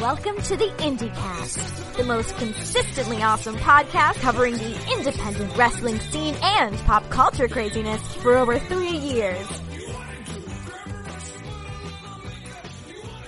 [0.00, 6.74] Welcome to the IndieCast, the most consistently awesome podcast covering the independent wrestling scene and
[6.78, 9.46] pop culture craziness for over three years.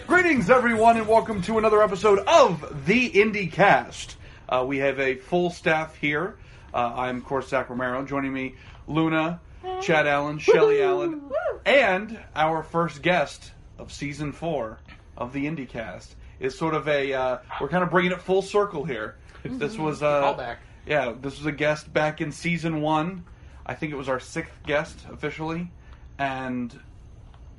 [0.06, 4.14] Greetings, everyone, and welcome to another episode of the IndieCast.
[4.48, 6.38] Uh, we have a full staff here.
[6.72, 8.02] Uh, I'm, of course, Zach Romero.
[8.06, 8.54] Joining me,
[8.88, 9.42] Luna,
[9.82, 11.20] Chad Allen, Shelly Allen,
[11.66, 14.78] and our first guest of season four
[15.18, 17.12] of the IndieCast is sort of a.
[17.14, 19.16] Uh, we're kind of bringing it full circle here.
[19.44, 20.56] This was uh, Callback.
[20.86, 23.24] Yeah, this was a guest back in season one.
[23.64, 25.70] I think it was our sixth guest officially,
[26.18, 26.78] and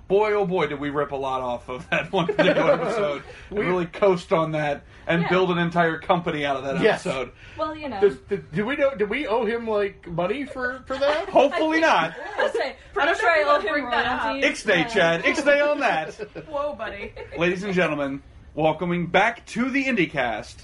[0.10, 3.24] boy, oh boy, did we rip a lot off of that one particular episode.
[3.50, 5.30] we We- really coast on that and Yeah.
[5.30, 7.05] build an entire company out of that Yes.
[7.05, 7.32] episode.
[7.58, 8.00] Well, you know.
[8.02, 8.94] Does, do, do we know?
[8.96, 11.30] Do we owe him like money for for that?
[11.30, 12.13] Hopefully not.
[12.38, 14.63] I say, I'm sure I owe him royalties.
[14.63, 15.24] Ixnay, Chad.
[15.24, 16.13] Ixnay on that.
[16.48, 17.13] Whoa, buddy.
[17.38, 18.22] Ladies and gentlemen,
[18.54, 20.55] welcoming back to the IndieCast,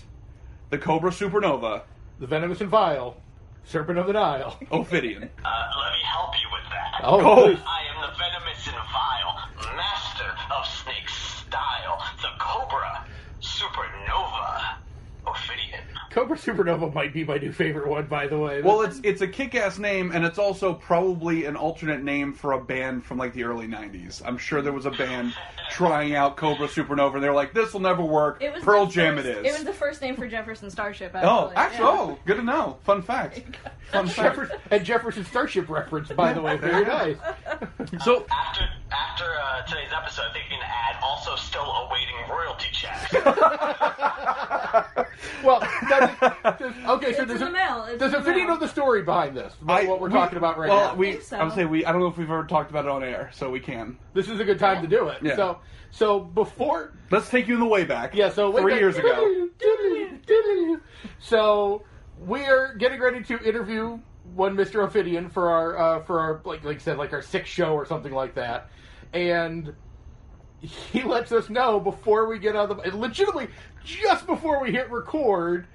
[0.69, 1.81] the Cobra Supernova,
[2.19, 3.17] The venomous and vile
[3.65, 4.57] serpent of the Nile.
[4.71, 5.23] Ophidian.
[5.23, 7.01] Uh, let me help you with that.
[7.03, 7.45] Oh, Oh.
[7.45, 13.05] I am the venomous and vile master of snake style, the Cobra
[13.41, 14.75] Supernova
[15.27, 15.83] Ophidian.
[16.09, 18.61] Cobra Supernova might be my new favorite one, by the way.
[18.61, 22.63] Well, it's it's a kick-ass name, and it's also probably an alternate name for a
[22.63, 24.21] band from like the early '90s.
[24.25, 25.33] I'm sure there was a band
[25.69, 29.15] trying out Cobra Supernova, and they're like, "This will never work." It was Pearl Jam,
[29.15, 29.45] first, it is.
[29.45, 31.11] It was the first name for Jefferson Starship.
[31.13, 31.27] Oh, actually.
[31.27, 31.91] oh, actually, yeah.
[31.91, 32.77] oh, good to know.
[32.83, 33.41] Fun fact.
[33.91, 34.15] Fun fact.
[34.35, 36.57] Jefferson, and Jefferson Starship reference, by the way.
[36.57, 37.17] Very nice.
[38.03, 43.13] So, After after uh, today's episode, they can add also still awaiting royalty checks.
[45.43, 45.59] Well,
[45.89, 46.09] does,
[46.59, 47.85] does, okay, so It's does in it, the mail.
[47.89, 48.55] It's does in the Ophidian mail.
[48.55, 49.53] know the story behind this?
[49.61, 50.95] What, I- what we're we- talking about right well, now.
[50.95, 51.37] we, think so.
[51.37, 51.85] I would say we.
[51.85, 53.97] I don't know if we've ever talked about it on air, so we can.
[54.13, 55.17] this is a good time to do it.
[55.21, 55.35] Yeah.
[55.35, 55.59] So,
[55.91, 58.15] so before Let's take you in the way back.
[58.15, 59.49] Yeah, so way three back- years ago.
[61.19, 61.83] So
[62.25, 63.99] we are getting ready to interview
[64.35, 64.83] one Mr.
[64.83, 67.85] Ophidian for our uh, for our like like I said like our sixth show or
[67.85, 68.69] something like that,
[69.13, 69.73] and
[70.61, 73.47] he lets us know before we get on the legitimately
[73.83, 75.67] just before we hit record.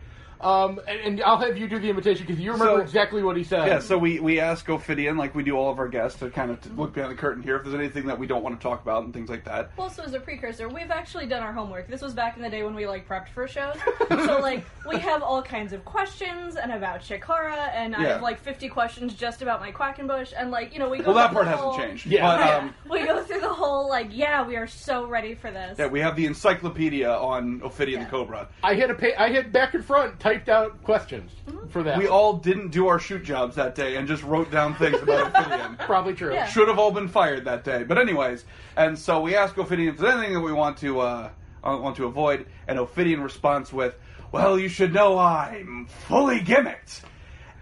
[0.44, 3.36] Um, and, and I'll have you do the invitation because you remember So- exactly what
[3.36, 3.66] he said.
[3.66, 6.50] Yeah, so we, we ask Ophidian, like we do all of our guests, to kind
[6.50, 8.62] of t- look behind the curtain here if there's anything that we don't want to
[8.62, 9.70] talk about and things like that.
[9.76, 11.88] Well, so as a precursor, we've actually done our homework.
[11.88, 13.76] This was back in the day when we like prepped for shows.
[14.08, 18.38] so like we have all kinds of questions and about Chikara, and I have like
[18.38, 21.06] 50 questions just about my Quackenbush, and like you know we go.
[21.06, 22.06] Well, that part the hasn't whole- changed.
[22.06, 22.22] Yeah.
[22.36, 25.78] But, um, we go through the whole like yeah we are so ready for this.
[25.78, 28.04] yeah, we have the encyclopedia on Ophidian Yeah.
[28.04, 28.48] the Cobra.
[28.62, 31.30] I had a pa- I had back and front typed out questions
[31.70, 31.98] for that.
[31.98, 35.34] We all didn't do our shoot jobs that day and just wrote down things about
[35.34, 35.76] Ophidian.
[35.76, 36.32] probably true.
[36.34, 36.46] Yeah.
[36.46, 37.84] Should have all been fired that day.
[37.84, 38.44] But anyways,
[38.76, 41.30] and so we ask Ophidian if there's anything that we want to uh,
[41.62, 43.96] uh, want to avoid, and Ophidian responds with,
[44.32, 47.02] "Well, you should know I'm fully gimmicked,"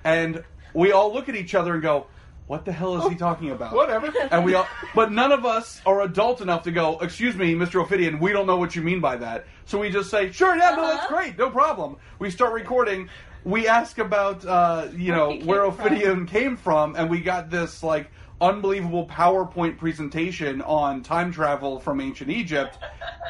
[0.05, 0.43] and
[0.75, 2.07] we all look at each other and go,
[2.53, 4.13] "What the hell is he talking about?" Whatever.
[4.31, 6.99] And we all, but none of us are adult enough to go.
[7.01, 7.81] Excuse me, Mr.
[7.83, 9.47] Ophidian, we don't know what you mean by that.
[9.65, 11.17] So we just say, "Sure, yeah, no, that's Uh-huh.
[11.17, 13.09] great, no problem." We start recording.
[13.45, 15.87] We ask about, uh, you Where know, he came where from.
[15.87, 22.03] Ophidian came from, and we got this like unbelievable PowerPoint presentation on time travel from
[22.03, 22.77] ancient Egypt,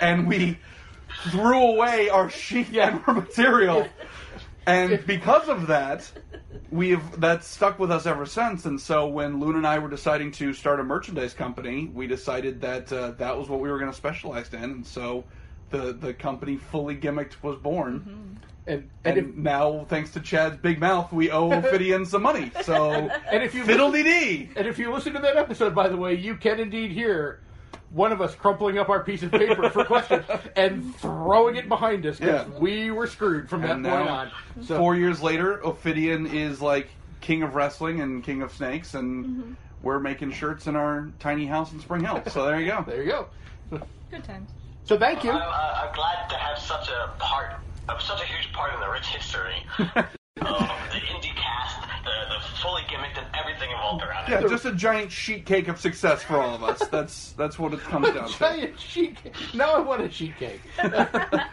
[0.00, 0.58] and we
[1.30, 3.86] threw away our sheet and our material.
[4.66, 6.10] And because of that,
[6.70, 8.64] we've that's stuck with us ever since.
[8.66, 12.60] And so when Luna and I were deciding to start a merchandise company, we decided
[12.60, 14.62] that uh, that was what we were going to specialize in.
[14.62, 15.24] And so
[15.70, 18.04] the the company fully gimmicked was born.
[18.06, 22.52] And And and if, now, thanks to Chad's big mouth, we owe Ophidian some money.
[22.62, 24.50] So and if you fiddle dee.
[24.54, 27.40] And if you listen to that episode, by the way, you can indeed hear
[27.92, 30.24] one of us crumpling up our piece of paper for questions
[30.56, 32.58] and throwing it behind us because Yeah.
[32.58, 34.30] we were screwed from that And point now, on.
[34.62, 36.88] So Four years later, Ophidian is like
[37.20, 39.52] king of wrestling and king of snakes, and Mm-hmm.
[39.82, 42.22] we're making shirts in our tiny house in Spring Hill.
[42.28, 42.84] So there you go.
[42.86, 43.28] there you go.
[44.10, 44.50] Good times.
[44.84, 45.30] So thank you.
[45.30, 47.52] I'm, uh, I'm glad to have such a part,
[47.88, 50.06] of such a huge part in the rich history of
[52.62, 54.40] fully gimmicked and everything involved around it.
[54.40, 56.86] Yeah, just a giant sheet cake of success for all of us.
[56.88, 58.38] That's that's what it comes down to.
[58.38, 59.34] Giant sheet cake.
[59.54, 60.60] Now I want a sheet cake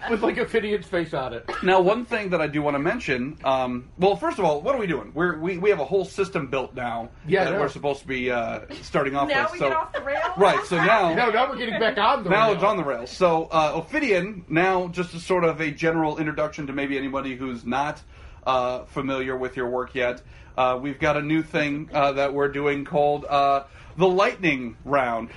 [0.10, 1.50] with like a Phidian's face on it.
[1.64, 3.38] Now, one thing that I do want to mention.
[3.44, 5.12] Um, well, first of all, what are we doing?
[5.14, 7.60] We're, we we have a whole system built now Yeah, that yeah.
[7.60, 9.54] we're supposed to be uh, starting off Now with.
[9.54, 10.24] we so get off the rails.
[10.38, 10.64] right.
[10.66, 12.56] So now No, now we're getting back on the now rail.
[12.56, 13.10] it's on the rails.
[13.12, 17.66] So uh, Ophidian, now just as sort of a general introduction to maybe anybody who's
[17.66, 18.02] not
[18.46, 20.22] uh, familiar with your work yet,
[20.60, 23.64] uh, we've got a new thing uh, that we're doing called uh,
[23.98, 25.30] the lightning round.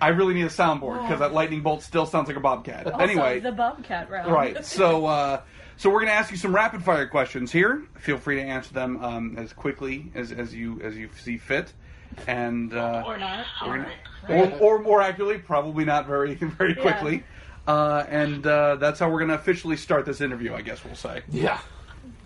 [0.00, 2.86] I really need a soundboard because that lightning bolt still sounds like a bobcat.
[2.88, 4.32] Also, anyway, the Bobcat round.
[4.32, 4.64] right.
[4.64, 5.42] So, uh,
[5.76, 7.84] so we're gonna ask you some rapid fire questions here.
[8.00, 11.72] Feel free to answer them um, as quickly as, as you as you see fit,
[12.26, 13.46] and uh, or not.
[13.64, 13.84] we're
[14.28, 16.82] gonna, or, or more accurately, probably not very very Yeah.
[16.82, 17.22] quickly.
[17.68, 20.52] Uh, and uh, that's how we're gonna officially start this interview.
[20.52, 21.22] I guess we'll say.
[21.30, 21.60] Yeah.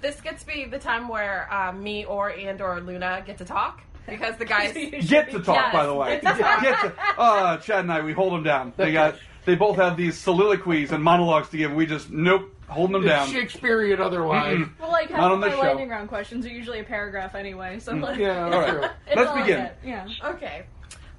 [0.01, 3.45] This gets to be the time where um, me or and or Luna get to
[3.45, 4.73] talk because the guys.
[5.09, 5.73] Get to talk, Yes.
[5.73, 6.21] by the way.
[6.23, 6.43] Get to.
[6.63, 6.95] Get to.
[7.19, 8.73] Uh, Chad and I, we hold them down.
[8.77, 9.17] They got.
[9.47, 11.73] They both have these soliloquies and monologues to give.
[11.73, 13.29] We just nope, holding them It's down.
[13.31, 14.59] Shakespearean otherwise.
[14.81, 15.63] Well, like Not half on of my this show.
[15.67, 18.83] lightning round questions are usually a paragraph anyway, so like, Yeah, All that's right.
[18.83, 18.91] true.
[19.07, 19.47] it's Let's begin.
[19.47, 20.09] get, Yeah.
[20.31, 20.65] Okay.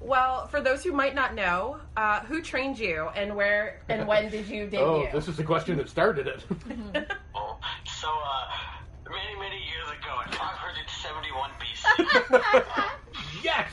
[0.00, 4.30] Well, for those who might not know, uh, who trained you and where and when
[4.30, 4.78] did you debut?
[4.80, 6.44] Oh, this is the question that started it.
[7.34, 8.48] Well, so, uh,
[9.10, 12.84] many, many years ago, in 571 BC,
[13.44, 13.70] yes!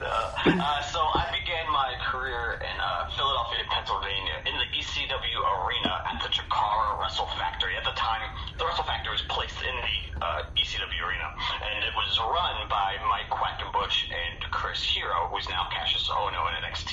[0.00, 5.94] Uh, uh, so I began my career in uh, Philadelphia, Pennsylvania, in the ECW arena
[6.06, 7.76] at the Chikara Wrestle Factory.
[7.76, 8.26] At the time,
[8.58, 11.28] the Wrestle Factory was placed in the uh, ECW arena,
[11.62, 16.54] and it was run by Mike Quackenbush and Chris Hero, who's now Kassius Ohno in
[16.66, 16.92] NXT.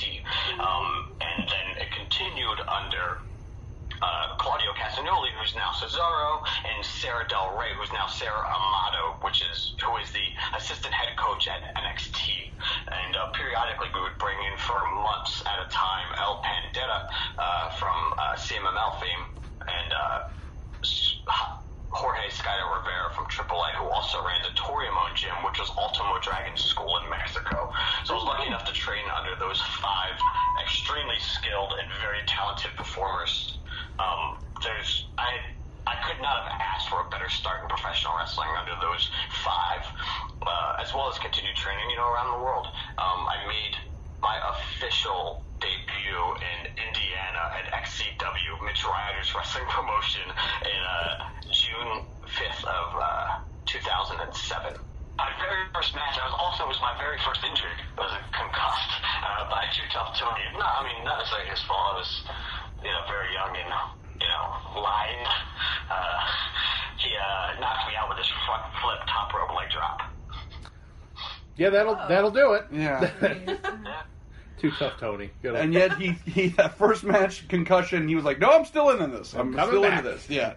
[0.62, 0.88] Um,
[1.20, 3.18] and then it continued under
[4.02, 9.42] uh, Claudio Castagnoli, who's now Cesaro, and Sarah Del Rey, who's now Sarah Amato, which
[9.42, 10.26] is who is the
[10.56, 12.52] assistant head coach at NXT.
[12.88, 17.00] And uh, periodically, we would bring in for months at a time El Pandetta
[17.38, 19.24] uh, from uh, CMLL fame,
[19.66, 20.18] and uh,
[21.96, 26.60] Jorge Skayde Rivera from AAA, who also ran the Toryumon Gym, which was Ultimo Dragon's
[26.60, 27.72] school in Mexico.
[28.04, 30.12] So I was lucky enough to train under those five
[30.60, 33.56] extremely skilled and very talented performers.
[33.98, 35.30] Um, there's I
[35.86, 39.82] I could not have asked for a better start in professional wrestling under those five,
[40.42, 42.66] uh, as well as continued training, you know, around the world.
[42.98, 43.74] Um, I made
[44.18, 51.14] my official debut in Indiana at XCW, Mitch Ryder's wrestling promotion, in uh,
[51.54, 51.90] June
[52.26, 54.74] 5th of uh, 2007.
[55.16, 57.72] My very first match, I was also was my very first injury.
[57.96, 58.92] was a concussed
[59.24, 60.44] uh, by Too Tough Tony.
[60.60, 61.96] No, I mean not necessarily his fault.
[61.96, 62.10] I was,
[62.82, 63.72] you know, very young and
[64.20, 65.26] you know, lying.
[65.90, 66.26] Uh,
[66.98, 70.00] he uh, knocked me out with his front flip top rope leg drop.
[71.56, 72.66] Yeah, that'll that'll do it.
[72.72, 73.10] Yeah.
[73.46, 74.02] Yeah.
[74.58, 75.30] Too tough, Tony.
[75.42, 78.88] Good and yet he he that first match concussion he was like no i'm still
[78.88, 80.54] in this i'm, coming still back." into this yeah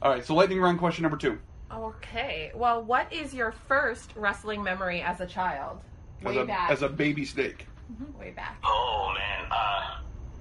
[0.00, 1.38] all right so lightning round question number two
[1.70, 2.50] Okay.
[2.54, 5.80] Well, what is your first wrestling memory as a child?
[6.22, 6.70] as Way a back.
[6.70, 7.66] as a baby snake
[8.18, 8.56] way back.
[8.64, 9.46] Oh man.
[9.50, 9.98] Uh,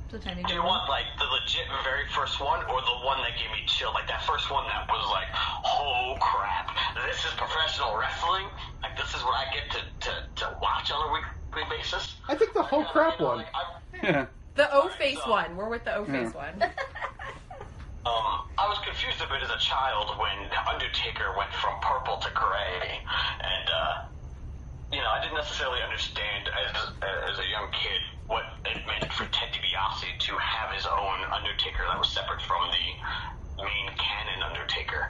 [0.07, 0.71] It's a tiny do you girl.
[0.71, 3.91] want like the legit very first one, or the one that gave me chill?
[3.91, 5.27] Like that first one that was like,
[5.67, 6.71] oh crap,
[7.03, 8.47] this is professional wrestling.
[8.87, 12.15] Like this is what I get to to, to watch on a weekly basis.
[12.31, 13.37] I think the whole crap You know, one.
[13.43, 13.51] like,
[14.03, 14.25] yeah
[14.55, 15.59] The O face so- one.
[15.59, 16.39] We're with the O face Yeah.
[16.55, 16.57] one.
[18.07, 22.31] Um, I was confused a bit as a child when Undertaker went from purple to
[22.31, 22.79] gray,
[23.43, 23.93] and uh,
[24.95, 26.71] you know I didn't necessarily understand as
[27.03, 31.83] as a young kid what it meant for Ted DiBiase to have his own Undertaker
[31.87, 32.87] that was separate from the
[33.63, 35.07] main canon Undertaker.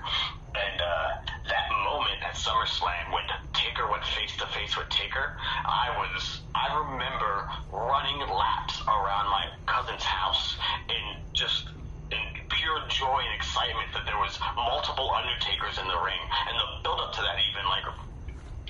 [0.57, 1.07] And uh,
[1.53, 6.65] that moment at SummerSlam when Taker went face to face with Taker, I was I
[6.87, 10.57] remember running laps around my cousin's house
[10.89, 11.69] in just
[12.09, 16.67] in pure joy and excitement that there was multiple Undertakers in the ring, and the
[16.81, 17.85] build up to that even like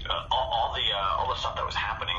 [0.09, 2.17] uh, all, all the uh, all the stuff that was happening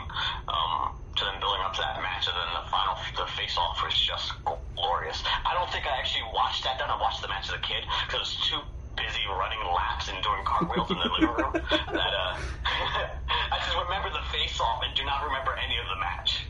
[0.49, 3.83] um, to them building up to that match, and then the final the face off
[3.83, 4.33] was just
[4.76, 5.23] glorious.
[5.45, 6.78] I don't think I actually watched that.
[6.78, 8.61] Then I watched the match as a kid because I was too
[8.97, 11.52] busy running laps and doing cartwheels in the living room
[11.95, 12.35] that uh,
[13.52, 16.47] I just remember the face off and do not remember any of the match.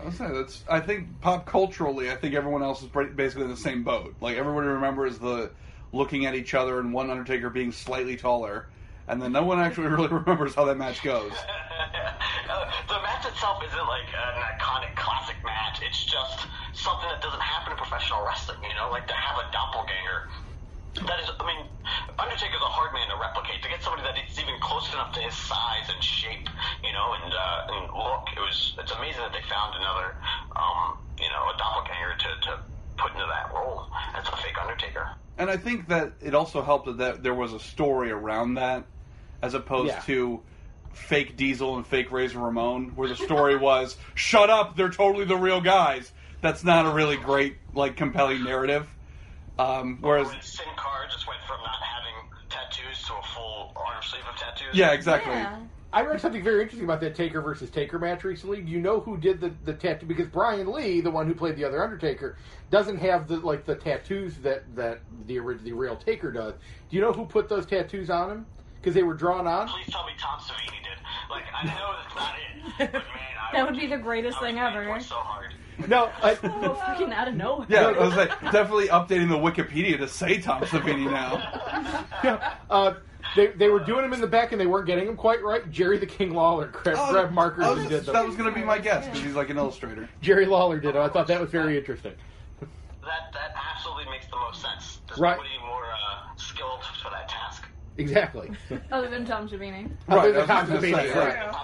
[0.00, 3.50] I was saying, that's I think pop culturally I think everyone else is basically in
[3.50, 5.52] the same boat like everybody remembers the
[5.92, 8.66] looking at each other and one undertaker being slightly taller
[9.08, 11.32] and then no one actually really remembers how that match goes
[12.88, 15.80] the match itself isn't like an iconic classic match.
[15.80, 16.44] It's just
[16.76, 18.60] something that doesn't happen in professional wrestling.
[18.62, 20.28] You know, like to have a doppelganger.
[21.08, 21.64] That is, I mean,
[22.20, 23.64] Undertaker's a hard man to replicate.
[23.64, 26.52] To get somebody that is even close enough to his size and shape,
[26.84, 28.76] you know, and uh, and look, it was.
[28.76, 30.12] It's amazing that they found another,
[30.52, 32.52] um, you know, a doppelganger to to
[33.00, 35.08] put into that role as a fake Undertaker.
[35.38, 38.84] And I think that it also helped that there was a story around that,
[39.42, 40.00] as opposed Yeah.
[40.00, 40.40] to
[40.92, 45.36] fake Diesel and fake Razor Ramon, where the story was, "Shut up, they're totally the
[45.36, 48.88] real guys." That's not a really great, like, compelling narrative.
[49.58, 54.22] Um, whereas, Sin Cara just went from not having tattoos to a full arm sleeve
[54.28, 54.74] of tattoos.
[54.74, 55.32] yeah, exactly.
[55.32, 55.56] Yeah.
[55.94, 58.62] I read something very interesting about that Taker versus Taker match recently.
[58.62, 60.06] Do you know who did the, the tattoo?
[60.06, 62.38] Because Brian Lee, the one who played the other Undertaker,
[62.70, 66.54] doesn't have the like the tattoos that that the orig- the real Taker does.
[66.88, 68.46] Do you know who put those tattoos on him?
[68.82, 69.68] Because they were drawn on.
[69.68, 70.98] Please tell me Tom Savini did.
[71.30, 73.02] Like, I know that's not it, but man,
[73.52, 74.84] I That would be the greatest I thing waiting ever.
[74.86, 75.54] for it So hard.
[75.88, 77.66] No, I, Oh, freaking out of nowhere.
[77.68, 81.36] Yeah, I was like definitely updating the Wikipedia to say Tom Savini now.
[82.24, 82.94] yeah, uh,
[83.36, 85.68] they they were doing him in the back and they weren't getting him quite right.
[85.70, 88.12] Jerry the King Lawler grabbed, grabbed markers I and did them.
[88.14, 90.08] that was going to be my guess because he's like an illustrator.
[90.20, 90.98] Jerry Lawler did it.
[90.98, 92.12] I thought that was very interesting.
[92.60, 95.00] That that absolutely makes the most sense.
[95.08, 95.36] There's Right.
[95.36, 97.41] nobody more uh, skilled for that task.
[97.98, 98.50] Exactly.
[98.92, 99.90] Other than Tom Savini.
[100.08, 101.54] Other Right, than I Tom Savini, say, right.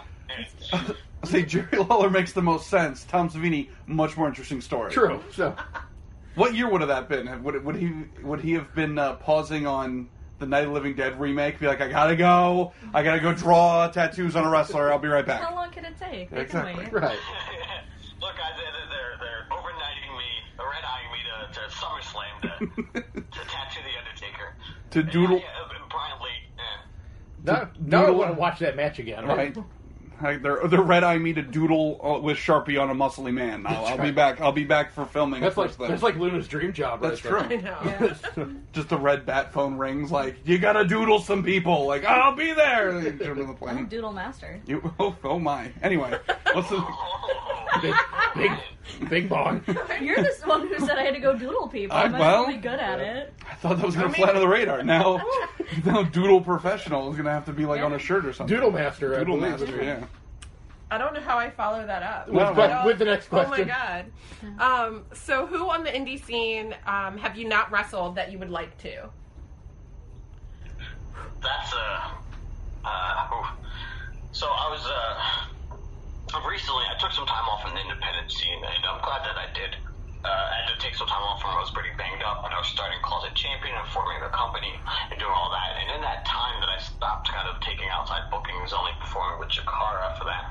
[0.73, 0.97] right.
[1.23, 3.05] I say Jerry Lawler makes the most sense.
[3.05, 4.93] Tom Savini, much more interesting story.
[4.93, 5.23] True.
[5.33, 5.55] So
[6.35, 7.43] What year would have that been?
[7.43, 7.93] Would, it, would he
[8.23, 10.09] would he have been uh, pausing on
[10.39, 11.59] the Night of the Living Dead remake?
[11.59, 12.73] Be like, I gotta go.
[12.95, 14.93] I gotta go draw tattoos on a wrestler.
[14.93, 15.41] I'll be right back.
[15.41, 15.57] How back.
[15.57, 16.31] long can it take?
[16.31, 16.85] They Exactly.
[16.85, 17.19] can right.
[18.21, 20.27] Look, guys, they're, they're, they're overnighting me,
[20.59, 24.55] red eyeing me to, to SummerSlam to, to tattoo the Undertaker.
[24.91, 26.29] To And, doodle, Yeah, yeah, and Brian Lee.
[26.59, 26.63] eh.
[27.49, 29.27] No, no, I want to watch that match again.
[29.27, 29.57] right?
[30.21, 33.65] Like, They're they're red eyeing me to doodle uh, with Sharpie on a muscly man.
[33.67, 34.41] I'll, I'll be back.
[34.41, 35.41] I'll be back for filming.
[35.41, 35.89] That's like thing.
[35.89, 37.01] that's like Luna's dream job.
[37.01, 37.59] That's right true.
[37.59, 38.49] I know.
[38.73, 40.11] Just the red bat phone rings.
[40.11, 41.87] Like you gotta doodle some people.
[41.87, 43.01] Like I'll be there.
[43.09, 43.87] They jump in the I'm.
[43.87, 44.61] Doodle Master.
[44.67, 45.73] You, oh, oh my.
[45.83, 46.19] Anyway,
[46.53, 46.85] what's the?
[47.81, 47.95] Big,
[48.35, 48.51] big,
[49.09, 49.63] big bong.
[50.01, 51.97] You're the one who said I had to go doodle people.
[51.97, 53.35] I- I'm well- really good at it.
[53.51, 54.83] I thought that was gonna fly under the radar.
[54.83, 55.21] Now,
[55.85, 58.55] now doodle professional is gonna have to be like on a shirt or something.
[58.55, 59.11] Doodle master.
[59.19, 59.61] Doodle believe.
[59.61, 59.83] master.
[59.85, 60.05] Yeah.
[60.91, 62.29] I don't know how I follow that up.
[62.29, 62.83] With, No, que- no.
[62.87, 63.53] with the next question.
[63.53, 64.91] Oh my god.
[64.91, 68.49] Um, so who on the indie scene um, have you not wrestled that you would
[68.51, 69.11] like to?
[71.43, 72.11] That's uh,
[72.85, 73.51] uh,
[74.33, 75.47] so I was uh,
[76.37, 79.49] recently I took some time off in the independent scene, and I'm glad that I
[79.57, 79.73] did.
[80.19, 82.51] Uh, I had to take some time off from I was pretty banged up, and
[82.53, 84.75] I was starting Closet Champion and forming the company
[85.09, 85.71] and doing all that.
[85.79, 89.49] And in that time that I stopped kind of taking outside bookings, only performing with
[89.49, 90.43] Chikara for that,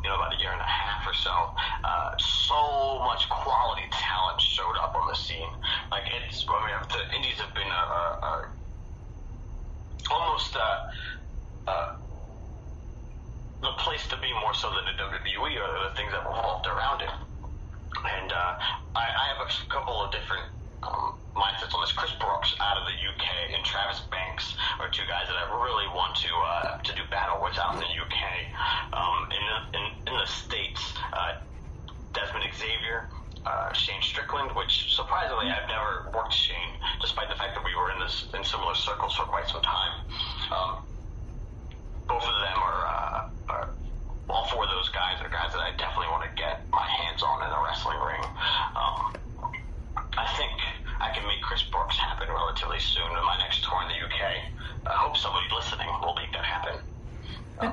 [0.00, 1.34] you know, about a year and a half or so,
[1.84, 5.52] uh, so much quality talent showed up on the scene.
[5.90, 8.32] Like it's, I mean, the indies have been a, a, a
[10.06, 10.86] almost uh,
[13.66, 17.02] the place to be more so than the WWE or the things that revolved around
[17.02, 17.10] it.
[18.04, 18.58] And uh,
[18.94, 20.46] I, I have a couple of different
[20.82, 21.92] um, mindsets on this.
[21.92, 25.88] Chris Brooks out of the UK and Travis Banks are two guys that I really
[25.88, 28.16] want to uh, to do battle with out in the UK.
[28.92, 31.40] Um, in, the, in, in the states, uh,
[32.12, 33.08] Desmond Xavier.
[33.46, 37.92] Uh, Shane Strickland, which surprisingly I've never worked Shane, despite the fact that we were
[37.92, 40.02] in this in similar circles for quite some time.
[40.50, 40.82] Um,
[42.08, 43.70] both of them are, uh, are
[44.28, 47.22] all four of those guys are guys that I definitely want to get my hands
[47.22, 48.22] on in a wrestling ring.
[48.74, 49.00] Um,
[50.18, 50.52] I think
[51.00, 54.20] I can make Chris Brooks happen relatively soon in my next tour in the UK.
[54.86, 56.76] I hope somebody listening will make that happen.
[57.56, 57.72] Um,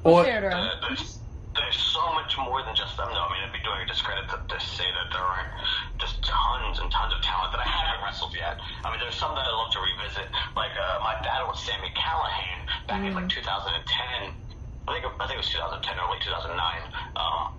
[0.00, 0.64] Well, Share it around.
[0.64, 1.20] uh, there's,
[1.52, 3.20] there's so much more than just them, though.
[3.20, 5.52] I mean, it'd be doing a discredit to, to say that there aren't
[6.00, 8.56] just tons and tons of talent that I haven't wrestled yet.
[8.84, 11.92] I mean, there's some that I'd love to revisit, like uh, my battle with Sami
[11.92, 14.32] Callihan back in like 2010.
[14.86, 16.56] I think I think it was 2010 or late 2009.
[17.16, 17.56] Um,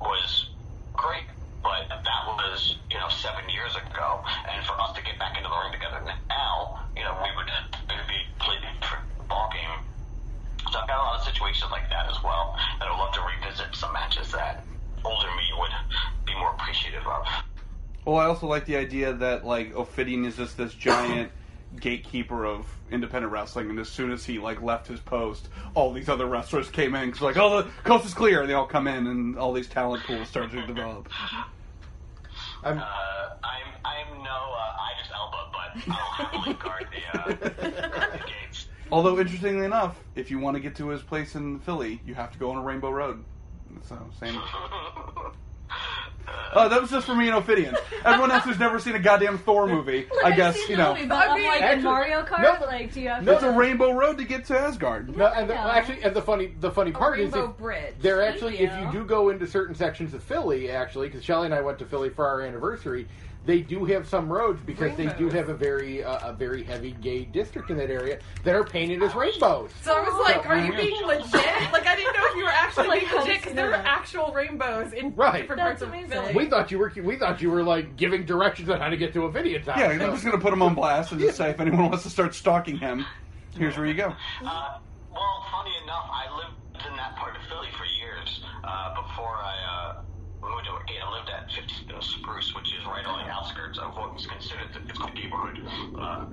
[0.00, 0.48] was
[0.92, 1.28] great,
[1.62, 5.48] but that was you know seven years ago, and for us to get back into
[5.48, 7.48] the ring together now, you know, we would
[8.08, 9.84] be completely different ball game.
[10.72, 13.22] So I've got a lot of situations like that as well that I'd love to
[13.22, 14.64] revisit some matches that
[15.04, 15.74] older me would
[16.26, 17.22] be more appreciative of.
[18.04, 21.32] Well, I also like the idea that like Ophidian is just this giant
[21.80, 26.08] gatekeeper of independent wrestling, and as soon as he like left his post, all these
[26.08, 28.86] other wrestlers came in because like, oh, the coast is clear, and they all come
[28.86, 31.08] in, and all these talent pools start to develop.
[32.64, 32.82] I'm, Uh,
[33.42, 37.26] I'm I'm no uh, Idris Elba, but I'll happily guard the, uh,
[38.12, 38.68] the gates.
[38.90, 42.32] Although interestingly enough, if you want to get to his place in Philly, you have
[42.32, 43.24] to go on a Rainbow Road.
[43.82, 44.40] So same.
[46.56, 47.76] Oh, that was just for me and Ophidian.
[48.04, 50.94] Everyone else who's never seen a goddamn Thor movie, I I've guess you know.
[50.94, 52.66] movie, but I mean, unlike actually- in Mario Kart, no.
[52.66, 53.50] like, do you have No, It's a.
[53.50, 55.16] Rainbow Road to get to Asgard.
[55.16, 55.68] no, and the, Yeah.
[55.68, 57.94] actually, and the funny, the funny A part is, rainbow if, bridge.
[58.00, 58.86] they're actually, if Yeah.
[58.86, 61.84] you do go into certain sections of Philly, actually, because Shelly and I went to
[61.86, 63.08] Philly for our anniversary,
[63.46, 66.92] they do have some roads because they do have a very, uh, a very heavy
[67.00, 69.70] gay district in that area that are painted as rainbows.
[69.82, 71.32] So I was like, "Are you being legit?"
[71.72, 73.84] Like I didn't know if you were actually Like, being legit because there know were
[73.84, 75.42] actual rainbows in Right.
[75.42, 76.10] different That's parts of amazing.
[76.10, 76.34] Philly.
[76.34, 79.12] We thought you were, we thought you were like giving directions on how to get
[79.14, 79.78] to a video town.
[79.78, 82.10] Yeah, I'm just gonna put him on blast and just say if anyone wants to
[82.10, 83.04] start stalking him,
[83.56, 84.14] here's where you go.
[84.44, 84.78] Uh,
[85.12, 89.94] well, funny enough, I lived in that part of Philly for years uh, before I
[90.64, 91.02] moved to Arcade.
[91.04, 94.68] I lived at 50 Spruce, which is right on the outskirts of what was considered
[94.72, 95.60] the, it's called neighborhood.
[95.98, 96.24] Uh,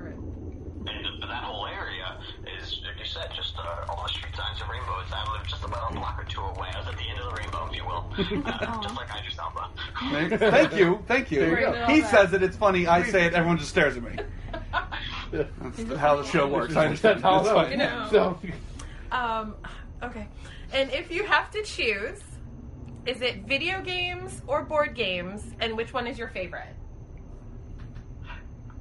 [0.87, 2.17] and that whole area
[2.59, 5.05] is, like you said, just uh, all the street signs and rainbows.
[5.13, 6.69] I live just about a block or two away.
[6.73, 8.05] I was at the end of the rainbow, if you will,
[8.45, 9.69] uh, just like I Elba.
[10.11, 11.39] Thank, thank you, thank you.
[11.41, 11.85] There you go.
[11.87, 12.41] He says it.
[12.43, 12.87] It's funny.
[12.87, 13.33] I say it.
[13.33, 14.11] Everyone just stares at me.
[15.31, 16.75] That's how the show works.
[16.75, 17.21] I understand.
[17.21, 17.69] That's how It's it fine.
[17.69, 18.11] goes.
[18.11, 18.37] know.
[19.11, 19.55] So, Um,
[20.03, 20.27] okay.
[20.73, 22.19] And if you have to choose,
[23.05, 26.75] is it video games or board games, and which one is your favorite?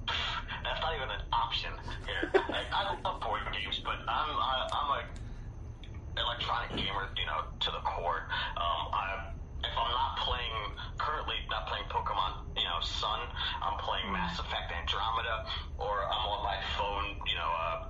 [0.07, 1.71] That's not even an option
[2.07, 2.31] here.
[2.35, 7.71] Like, I love board games, but I'm I, I'm a electronic gamer, you know, to
[7.71, 8.29] the core.
[8.57, 9.33] Um, I,
[9.65, 13.21] if I'm not playing currently not playing Pokemon, you know, Sun,
[13.63, 15.47] I'm playing Mass Effect Andromeda,
[15.79, 17.87] or I'm on my phone, you know, uh,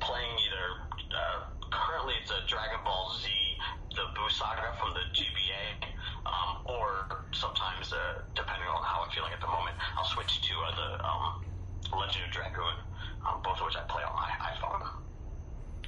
[0.00, 0.66] playing either.
[1.12, 3.26] Uh, currently, it's a Dragon Ball Z,
[3.96, 5.64] the Buu Saga from the GBA,
[6.28, 6.88] um, or
[7.32, 10.88] sometimes, uh, depending on how I'm feeling at the moment, I'll switch to uh, the
[11.02, 11.24] um,
[12.00, 12.76] Legend of Dragoon,
[13.26, 14.82] um, both of which I play on my iPhone.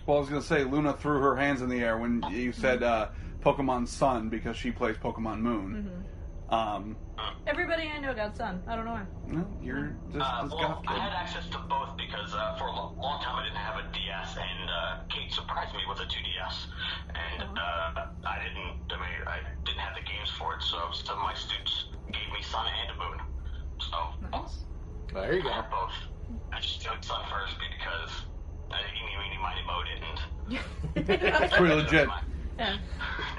[0.06, 2.82] Well, I was gonna say Luna threw her hands in the air when you said
[2.82, 3.08] uh,
[3.42, 6.04] Pokemon Sun because she plays Pokemon Moon.
[6.48, 6.96] Um,
[7.46, 8.60] Everybody I know got Sun.
[8.68, 9.06] I don't know why.
[9.24, 11.00] no, you're just Uh, this well, goth I kid.
[11.08, 13.86] had access to both because uh, for a lo- long time I didn't have a
[13.96, 16.56] DS, and uh, Kate surprised me with a 2DS,
[17.40, 18.76] and uh, I didn't.
[18.92, 22.28] I mean, I didn't have the games for it, so some of my students gave
[22.32, 23.18] me Sun and Moon.
[23.80, 23.96] So
[24.36, 24.68] Nice.
[25.12, 25.52] there you I go.
[25.64, 25.96] have both.
[26.52, 28.12] I just took Sun first because
[28.72, 30.18] I eeny, meeny, miny, mowed it, and
[30.96, 32.08] It's pretty legit.
[32.58, 32.76] Yeah.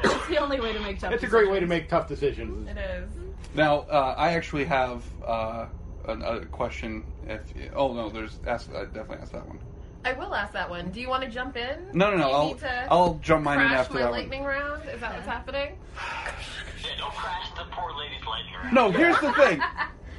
[0.03, 2.67] It's the only way to make tough It's a great way to make tough decisions.
[2.70, 3.10] It is.
[3.53, 5.67] Now, uh, I actually have uh,
[6.05, 7.05] a, a question.
[7.27, 7.41] If
[7.74, 8.70] oh no, there's ask.
[8.75, 9.60] I definitely ask that one.
[10.03, 10.91] I will ask that one.
[10.91, 11.88] Do you want to jump in?
[11.94, 12.32] No, no, no.
[12.32, 12.60] I'll
[12.91, 14.20] I'll jump mine in after my that one.
[14.20, 14.88] lightning round?
[14.90, 15.77] Is that what's happening?
[15.96, 18.74] yeah, don't crash the poor lady's lightning round.
[18.75, 19.61] No, here's the thing.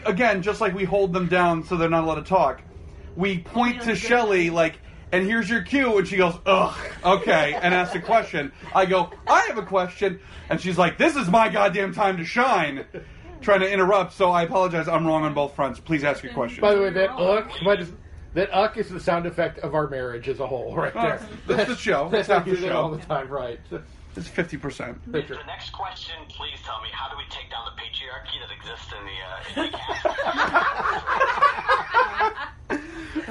[0.07, 2.63] Again, just like we hold them down so they're not allowed to talk,
[3.17, 4.79] we point to Shelly like,
[5.13, 8.53] and here's your cue, and she goes, ugh, okay, and asks a question.
[8.75, 12.25] I go, I have a question, and she's like, this is my goddamn time to
[12.25, 12.85] shine.
[13.43, 14.89] Trying to interrupt, so I apologize.
[14.89, 15.79] I'm wrong on both fronts.
[15.79, 16.63] Please ask your question.
[16.63, 17.93] By the way, that uck, might just,
[18.33, 21.21] that uck is the sound effect of our marriage as a whole, right there.
[21.47, 22.09] That's the show.
[22.09, 23.61] That's That's how half we the use it all the time, right?
[24.17, 24.99] It's fifty percent.
[25.13, 28.93] The next question, please tell me, how do we take down the patriarchy that exists
[28.99, 29.79] in the, uh, in the?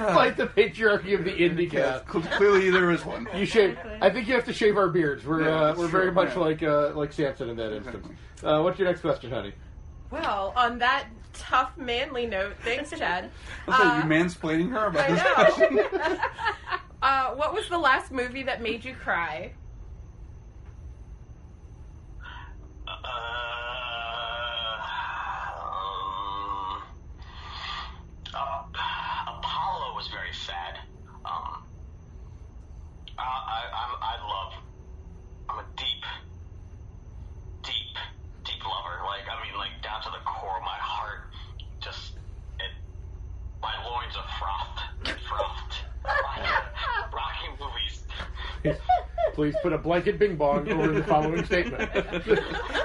[0.13, 2.05] Fight the patriarchy of the indie cast.
[2.07, 3.27] Clearly, there is one.
[3.35, 3.77] You shave.
[4.01, 5.25] I think you have to shave our beards.
[5.25, 6.39] We're Yeah, uh, we're true, very much yeah.
[6.39, 8.07] like uh, like Samson in that instance.
[8.43, 9.53] Uh, what's your next question, honey?
[10.11, 13.29] Well, on that tough, manly note, thanks, Chad.
[13.65, 15.33] What's that, Uh, you mansplaining her about I this know.
[15.33, 15.79] question?
[17.01, 19.51] uh, what was the last movie that made you cry?
[23.05, 24.81] Uh,
[25.61, 26.81] um,
[28.33, 28.59] uh,
[29.29, 30.73] Apollo was very sad.
[31.25, 31.61] Um,
[33.17, 34.51] I, I, I'm, I love.
[35.49, 36.03] I'm a deep,
[37.63, 37.93] deep,
[38.43, 38.97] deep lover.
[39.05, 41.29] Like I mean, like down to the core of my heart.
[41.81, 42.17] Just
[42.59, 42.71] it,
[43.61, 45.73] my loins are frothed, frothed.
[47.13, 48.03] Rocky movies.
[49.33, 51.89] Please put a blanket bing bong over the following statement.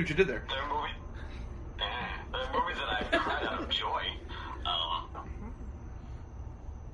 [0.00, 0.44] see what you did there.
[0.48, 0.96] there are movies,
[1.80, 1.84] eh,
[2.32, 4.02] there are movies that I've cried out of joy.
[4.66, 5.52] Um,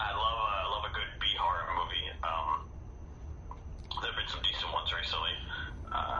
[0.01, 2.07] I love uh, I love a good B horror movie.
[2.23, 2.67] Um,
[4.03, 5.35] there have been some decent ones recently,
[5.95, 6.19] uh,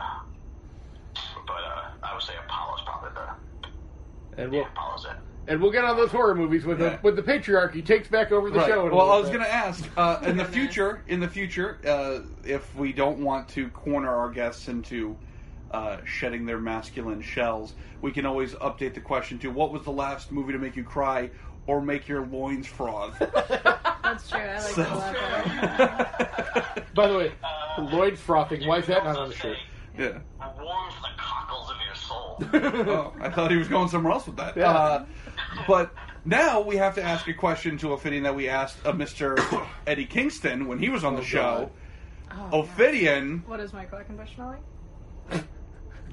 [1.45, 5.17] but uh, I would say Apollo's probably the And we'll Apollo's it.
[5.51, 6.89] and we'll get on those horror movies with Yeah.
[6.97, 8.67] the with the patriarchy takes back over the Right.
[8.67, 8.89] show.
[8.93, 11.03] Well, I was going to ask uh, in the future.
[11.07, 15.17] In the future, uh, if we don't want to corner our guests into
[15.71, 17.73] uh, shedding their masculine shells.
[18.01, 20.83] We can always update the question to what was the last movie to make you
[20.83, 21.29] cry
[21.65, 23.17] or make your loins froth.
[24.03, 24.39] That's true.
[24.39, 26.83] I like that a lot better.
[26.95, 27.31] By the way,
[27.79, 28.65] Lloyd's frothing.
[28.67, 29.57] Why is that not on the shirt?
[29.97, 30.19] yeah.
[30.59, 32.37] Warms the cockles of your soul.
[32.89, 34.55] Oh, I thought he was going somewhere else with that.
[34.55, 34.71] Yeah.
[34.71, 35.05] Uh,
[35.67, 35.91] but
[36.23, 39.37] now we have to ask a question to Ophidian that we asked of Mr.
[39.87, 41.71] Eddie Kingston when he was on the show.
[42.51, 44.57] Ophidian, What is my question, Ollie?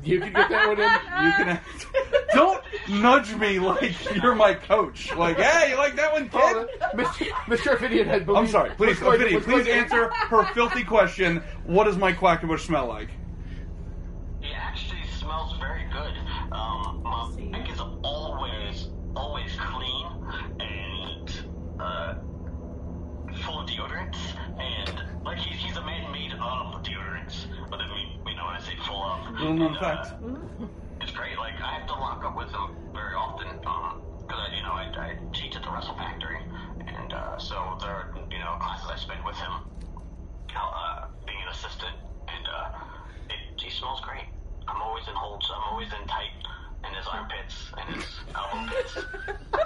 [0.02, 1.26] You can get that one in.
[1.26, 1.88] you can ask,
[2.34, 5.14] don't nudge me like you're my coach.
[5.14, 6.68] Like, hey, you like that one, kid?
[6.94, 7.26] Mr.
[7.46, 7.72] Mr.
[7.74, 8.46] Ophidian had believed.
[8.46, 8.70] I'm sorry.
[8.70, 11.42] Please, what's going- Ophidian, what's please going- answer her filthy question.
[11.64, 13.08] What does my Quackenbush smell like?
[14.42, 16.12] It actually smells very good.
[16.52, 17.44] Um, my See?
[17.72, 21.44] is always, always clean and
[21.80, 22.14] uh,
[23.42, 24.18] full of deodorants.
[24.58, 25.93] And like he's, he's a man
[28.68, 30.06] mean, you know, when full of, Little known And, fact.
[30.22, 30.66] Uh,
[31.00, 31.36] it's great.
[31.38, 33.48] Like I have to lock up with him very often.
[33.66, 36.38] Um, because I, you know, I, I teach at the Wrestle Factory,
[36.80, 39.52] and uh, so there are, you know, classes I spend with him.
[40.56, 41.92] Uh, being an assistant,
[42.28, 42.68] and uh,
[43.28, 44.24] it, he smells great.
[44.68, 45.50] I'm always in holds.
[45.54, 46.30] I'm always in tight,
[46.88, 48.96] in his armpits, and his elbow pits,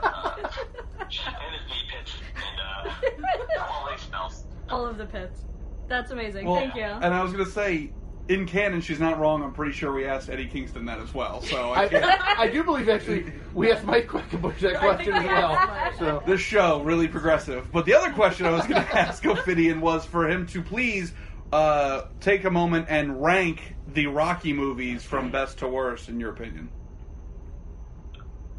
[0.02, 4.44] uh, and his knee pits, and uh, all he smells.
[4.70, 5.44] All of the pits.
[5.88, 6.46] That's amazing.
[6.46, 6.82] Well, Thank you.
[6.82, 7.92] And I was going to say,
[8.28, 9.42] in canon, she's not wrong.
[9.42, 11.40] I'm pretty sure we asked Eddie Kingston that as well.
[11.42, 12.04] So I I, can't.
[12.38, 15.92] I do believe actually we asked Mike Quackenbush that question as well.
[15.98, 17.72] So this show really progressive.
[17.72, 21.12] But the other question I was going to ask Ophidian was for him to please
[21.52, 26.30] uh, take a moment and rank the Rocky movies from best to worst, in your
[26.30, 26.68] opinion.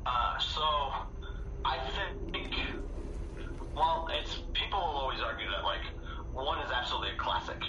[0.06, 0.62] Uh, so
[1.64, 1.78] I
[2.34, 2.56] think,
[3.76, 5.82] well, it's people will always argue that like
[6.34, 7.62] one is absolutely a classic.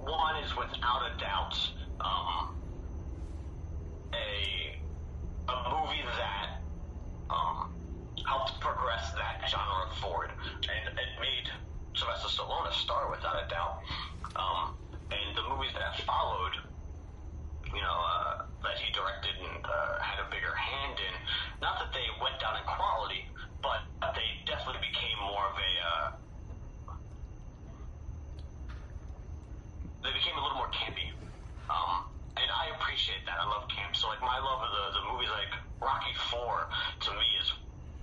[0.00, 1.54] One is without a doubt
[2.00, 2.56] um,
[4.12, 4.28] a
[5.50, 6.64] a movie that
[7.28, 7.70] um,
[8.26, 10.30] helped progress that genre forward,
[10.64, 11.46] and it made
[11.94, 13.76] Sylvester Stallone a star without a doubt.
[14.36, 14.74] Um,
[15.10, 16.54] and the movies that followed
[17.74, 21.14] you know, uh, that he directed and uh, had a bigger hand in.
[21.62, 23.22] Not that they went down in quality,
[23.62, 25.72] but they definitely became more of a.
[25.80, 26.06] Uh,
[30.02, 31.08] they became a little more campy.
[31.68, 33.36] Um, and I appreciate that.
[33.36, 33.92] I love camp.
[33.94, 37.48] So, like, my love of the, the movies like Rocky 4 to me is,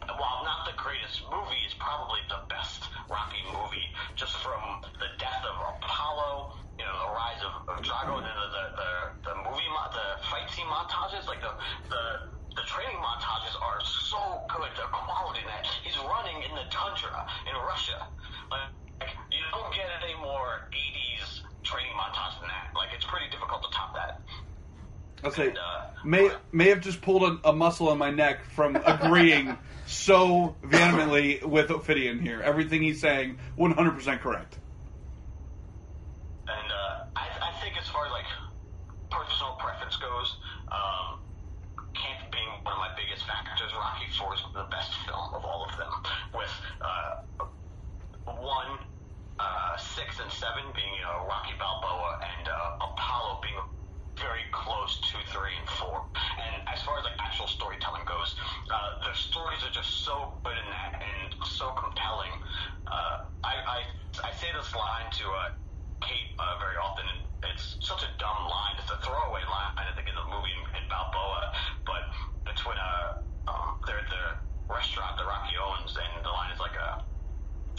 [0.06, 3.88] while not the greatest movie, is probably the best Rocky movie.
[4.16, 4.62] Just from
[5.02, 8.66] the death of Apollo, you know, the rise of, of Drago, and then the, the,
[8.78, 8.92] the,
[9.32, 11.54] the movie, mo- the fight scene montages, like the,
[11.90, 12.04] the,
[12.58, 14.22] the training montages are so
[14.54, 14.70] good.
[14.78, 15.66] The quality in that.
[15.82, 17.98] He's running in the tundra in Russia.
[18.54, 18.70] Like,
[19.34, 22.74] you don't get any more 80s training montage than that.
[22.74, 24.24] Like, it's pretty difficult to top that.
[25.28, 28.46] I'll say, And, uh, may may have just pulled a, a muscle in my neck
[28.56, 32.42] from agreeing so vehemently with Ophidian here.
[32.42, 34.58] Everything he's saying, 100% correct.
[36.48, 38.26] And uh, I, I think as far as like
[39.10, 40.38] personal preference goes,
[40.72, 41.20] um,
[41.94, 45.68] camp being one of my biggest factors, Rocky Four is the best film of all
[45.70, 45.92] of them.
[46.36, 47.46] With uh,
[48.26, 48.80] one,
[49.40, 53.60] uh, six, and seven being you know Rocky Balboa and uh, Apollo being
[54.18, 56.04] very close to three and four.
[56.16, 58.36] And as far as like actual storytelling goes,
[58.68, 62.34] uh, the stories are just so good in that and so compelling.
[62.88, 63.80] Uh, I, I
[64.28, 65.56] I say this line to uh,
[66.04, 67.20] Kate uh, very often, and
[67.54, 68.76] it's such a dumb line.
[68.80, 71.44] It's a throwaway line, I think, in the movie in, in Balboa.
[71.88, 72.04] But
[72.52, 74.26] it's when uh, um, they're at the
[74.68, 77.08] restaurant that Rocky owns, and the line is like a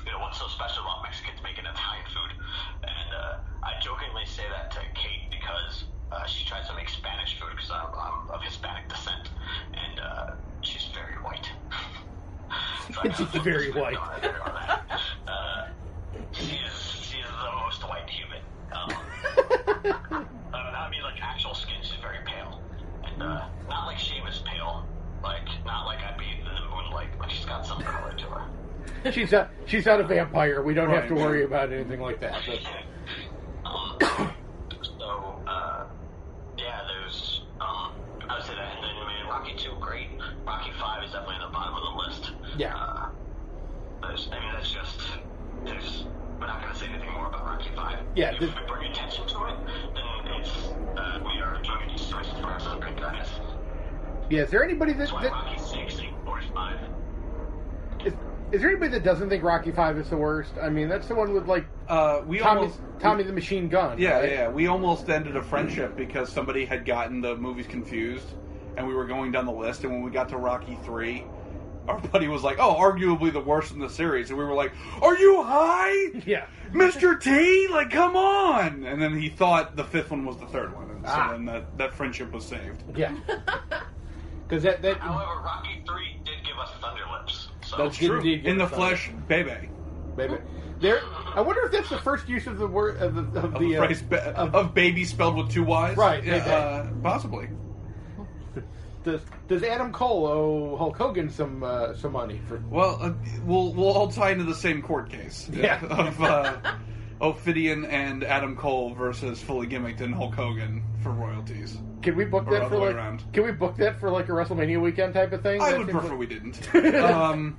[0.07, 2.33] you know, what's so special about Mexicans making Italian food?
[2.81, 7.39] And uh, I jokingly say that to Kate because uh, she tries to make Spanish
[7.39, 9.31] food because I'm, I'm of Hispanic descent,
[9.75, 10.31] and uh,
[10.63, 11.51] she's very white.
[12.95, 13.97] So I She's very white.
[13.99, 15.01] on her on that.
[15.29, 15.67] Uh,
[16.33, 18.39] she is she is the most white human.
[18.73, 18.91] Um,
[20.55, 22.63] uh, I mean, like actual skin, she's very pale,
[23.05, 24.87] and uh, not like Seamus pale,
[25.23, 29.13] like not like I bathed in the moonlight, but she's got some color to her.
[29.13, 30.63] she's not she's not a vampire.
[30.63, 32.41] We don't have to worry about anything like that.
[32.47, 32.61] But
[33.71, 33.99] Um,
[34.99, 35.85] so, uh,
[36.57, 37.93] yeah, there's, um,
[38.29, 40.09] I would say that, and then, I mean, Rocky 2, great.
[40.47, 42.33] Rocky 5 is definitely on the bottom of the list.
[42.59, 42.75] Yeah.
[42.75, 43.09] Uh,
[44.03, 45.01] I mean, that's just,
[45.65, 46.05] there's,
[46.39, 47.99] we're not going to say anything more about Rocky 5.
[48.15, 49.57] Yeah, If this- we bring attention to it,
[49.95, 50.51] then it's,
[50.97, 53.29] uh, we are doing a disservice for us as good guys.
[54.31, 56.79] yeah, is there anybody that, That's why that Rocky 6 ain't worth 5.
[58.05, 58.13] is,
[58.53, 60.53] is there anybody that doesn't think Rocky Five is the worst?
[60.63, 63.99] I mean, that's the one with like uh, we Tommy, almost Tommy the Machine Gun.
[63.99, 64.31] Yeah, right?
[64.31, 64.49] yeah.
[64.49, 68.27] We almost ended a friendship because somebody had gotten the movies confused,
[68.77, 69.85] and we were going down the list.
[69.85, 71.25] And when we got to Rocky Three,
[71.89, 74.73] our buddy was like, "Oh, arguably the worst in the series," and we were like,
[75.03, 76.47] "Are you high, Yeah.
[76.73, 77.69] Mister T?
[77.71, 81.05] Like, come on!" And then he thought the fifth one was the third one, and
[81.07, 81.33] so Ah.
[81.33, 82.83] then that that friendship was saved.
[82.95, 83.15] Yeah.
[84.49, 87.49] Because that that However, Rocky 3 did give us Thunder Lips.
[87.67, 88.09] So That's True.
[88.09, 89.53] Did indeed give In the flesh, baby.
[90.17, 90.37] baby.
[90.81, 91.01] There.
[91.35, 93.77] I wonder if that's the first use of the word of the of Of, the
[93.77, 95.97] uh, ba- of- of baby spelled with two Y's.
[95.97, 97.49] Right, Yeah, uh, possibly.
[99.05, 102.63] does does Adam Cole owe Hulk Hogan some uh, some money for?
[102.71, 103.13] Well, uh,
[103.45, 105.49] we'll we'll all tie into the same court case.
[105.53, 105.81] Yeah.
[105.87, 106.57] of uh,
[107.21, 111.77] Ophidian and Adam Cole versus fully gimmicked and Hulk Hogan for royalties.
[112.03, 112.95] Can we book that for like?
[112.95, 113.25] around.
[113.33, 115.61] Can we book that for like a WrestleMania weekend type of thing?
[115.61, 116.75] I That would prefer like- we didn't.
[116.95, 117.57] um,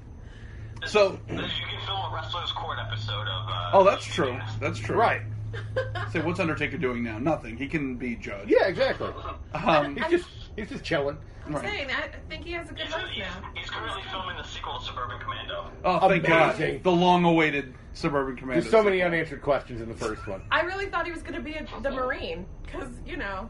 [0.86, 3.50] so, you can film a Wrestler's Court episode of.
[3.50, 4.40] Uh, oh, that's true.
[4.60, 4.96] That's true.
[4.96, 5.22] Right.
[6.12, 7.18] Say, what's Undertaker doing now?
[7.20, 7.58] Nothing.
[7.58, 8.48] He can be judge.
[8.50, 9.10] Yeah, exactly.
[9.54, 11.18] Um, He's just he's just chilling.
[11.48, 11.66] I'm Right.
[11.66, 13.50] saying, I I think he has a good He's, life he's, now.
[13.56, 15.72] he's currently filming the sequel to Suburban Commando.
[15.84, 16.74] oh, thank Amazing.
[16.76, 16.84] God.
[16.84, 18.62] The long-awaited Suburban Commando.
[18.62, 20.44] There's so many unanswered questions in the first one.
[20.52, 23.50] I really thought he was going to be a, the Marine, because, you know.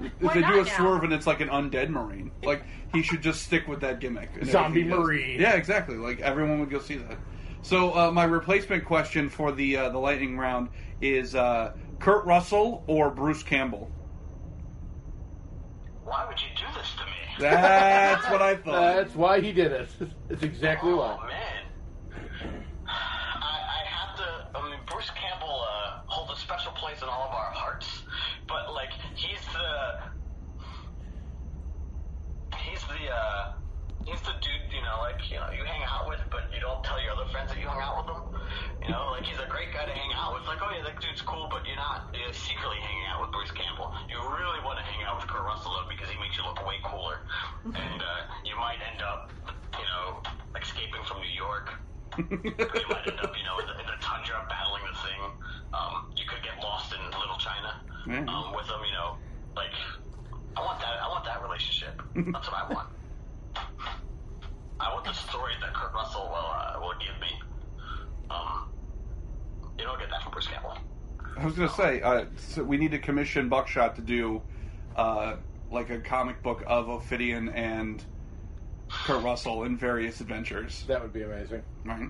[0.00, 0.64] If they do a now?
[0.64, 4.30] swerve and it's like an undead marine, like he should just stick with that gimmick.
[4.44, 4.98] Zombie everything he does.
[4.98, 5.40] marine.
[5.40, 5.96] Yeah, exactly.
[5.96, 7.18] Like everyone would go see that.
[7.62, 12.84] So uh, my replacement question for the uh, the lightning round is uh, Kurt Russell
[12.86, 13.90] or Bruce Campbell.
[16.04, 17.12] Why would you do this to me?
[17.38, 18.96] That's what I thought.
[18.96, 19.88] That's why he did it.
[20.28, 21.28] That's exactly Oh why.
[21.28, 21.64] man,
[22.86, 24.58] I, I have to.
[24.58, 28.01] I mean, Bruce Campbell uh, holds a special place in all of our hearts,
[28.48, 29.70] but like he's the
[32.58, 33.52] he's the uh,
[34.04, 34.70] he's the dude.
[34.72, 37.28] You know, like you know, you hang out with, but you don't tell your other
[37.30, 38.22] friends that you hung out with him.
[38.82, 40.48] You know, like he's a great guy to hang out with.
[40.48, 43.52] Like, oh yeah, that dude's cool, but you're not you're secretly hanging out with Bruce
[43.52, 43.92] Campbell.
[44.08, 46.58] You really want to hang out with Kurt Russell though, because he makes you look
[46.66, 47.20] way cooler,
[47.68, 49.30] and uh, you might end up,
[49.76, 50.24] you know,
[50.56, 51.70] escaping from New York.
[52.18, 52.24] You
[52.88, 55.20] might end up, you know, in the, in the tundra battling the thing.
[55.72, 58.24] Um, you could get lost in Little China Yeah.
[58.28, 58.80] um, with them.
[58.86, 59.16] You know,
[59.56, 59.72] like
[60.56, 61.00] I want that.
[61.02, 62.00] I want that relationship.
[62.14, 62.88] That's what I want.
[64.80, 67.40] I want the story that Kurt Russell will uh, will give me.
[68.30, 68.68] Um,
[69.78, 70.76] you don't get that from Bruce Campbell.
[71.38, 74.42] I was gonna say uh, so we need to commission Buckshot to do
[74.96, 75.36] uh,
[75.70, 78.04] like a comic book of Ophidian and
[79.04, 80.84] Kurt Russell in various adventures.
[80.86, 81.62] That would be amazing.
[81.84, 82.08] Right.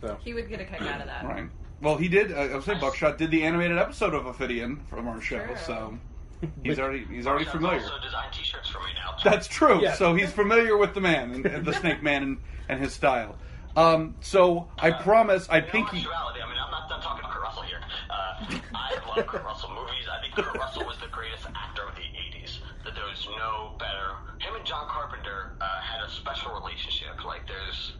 [0.00, 0.16] So.
[0.24, 1.24] He would get a kick out of that.
[1.24, 1.48] Right.
[1.82, 2.32] Well, he did.
[2.32, 5.56] Uh, I was saying Buckshot did the animated episode of Ophidian from our show, True.
[5.66, 5.98] so
[6.62, 7.82] he's already he's already Buckshot's familiar.
[7.82, 9.16] Also designed T-shirts for me now.
[9.24, 9.80] That's true.
[9.82, 9.94] Yeah.
[9.94, 12.38] So he's familiar with the man and, and the Snake Man and,
[12.68, 13.36] and his style.
[13.76, 15.98] Um, so I promise, I In all think he.
[16.00, 17.80] actuality, I mean, I'm not done talking to Kurt Russell here.
[18.10, 20.06] Uh, I love Kurt Russell movies.
[20.10, 22.58] I think Kurt Russell was the greatest actor of the 80s.
[22.84, 24.16] That there was no better.
[24.40, 27.24] Him and John Carpenter uh, had a special relationship.
[27.26, 27.94] Like, there's.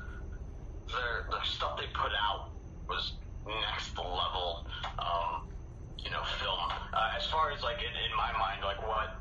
[0.87, 2.51] Their, the stuff they put out
[2.89, 3.15] was
[3.47, 4.67] next level,
[4.99, 5.51] um,
[5.99, 6.59] you know, film.
[6.95, 9.19] Uh, as far as, like, in, in my mind, like, what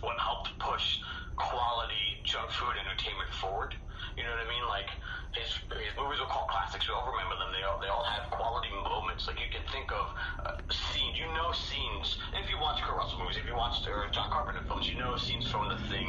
[0.00, 0.98] what helped push
[1.34, 3.74] quality junk food entertainment forward.
[4.16, 4.66] You know what I mean?
[4.68, 4.90] Like
[5.36, 6.86] his his movies are called classics.
[6.86, 7.50] We all remember them.
[7.54, 9.30] They all they all have quality moments.
[9.30, 10.06] Like you can think of
[10.46, 11.16] uh, scenes.
[11.20, 12.18] You know scenes.
[12.34, 15.14] If you watch Kurt Russell movies, if you watch uh, John Carpenter films, you know
[15.14, 16.08] scenes from The Thing.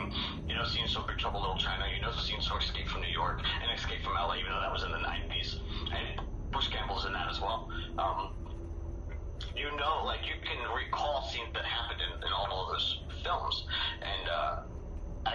[0.49, 1.85] You know scenes from Big Trouble Little China.
[1.93, 4.63] You know the scenes from Escape from New York and Escape from LA, even though
[4.63, 5.49] that was in the 90s.
[5.93, 6.07] And
[6.49, 7.69] Bruce Campbell's in that as well.
[8.01, 8.33] Um,
[9.55, 12.87] you know, like you can recall scenes that happened in, in all of those
[13.23, 13.55] films,
[14.01, 14.71] and uh,
[15.25, 15.33] I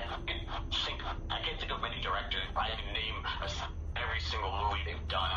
[0.85, 0.99] think
[1.31, 2.47] I can't think of many directors.
[2.57, 3.19] I can name
[3.97, 5.35] every single movie they've done.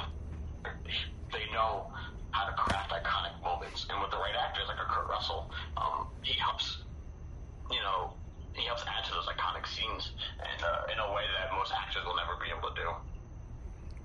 [1.34, 1.90] They know
[2.32, 6.10] how to craft iconic moments, and with the right actors like a Kurt Russell, um,
[6.22, 6.86] he helps.
[7.70, 8.18] You know,
[8.58, 12.02] he helps add to those iconic scenes, and uh, in a way that most actors
[12.06, 12.90] will never be able to do.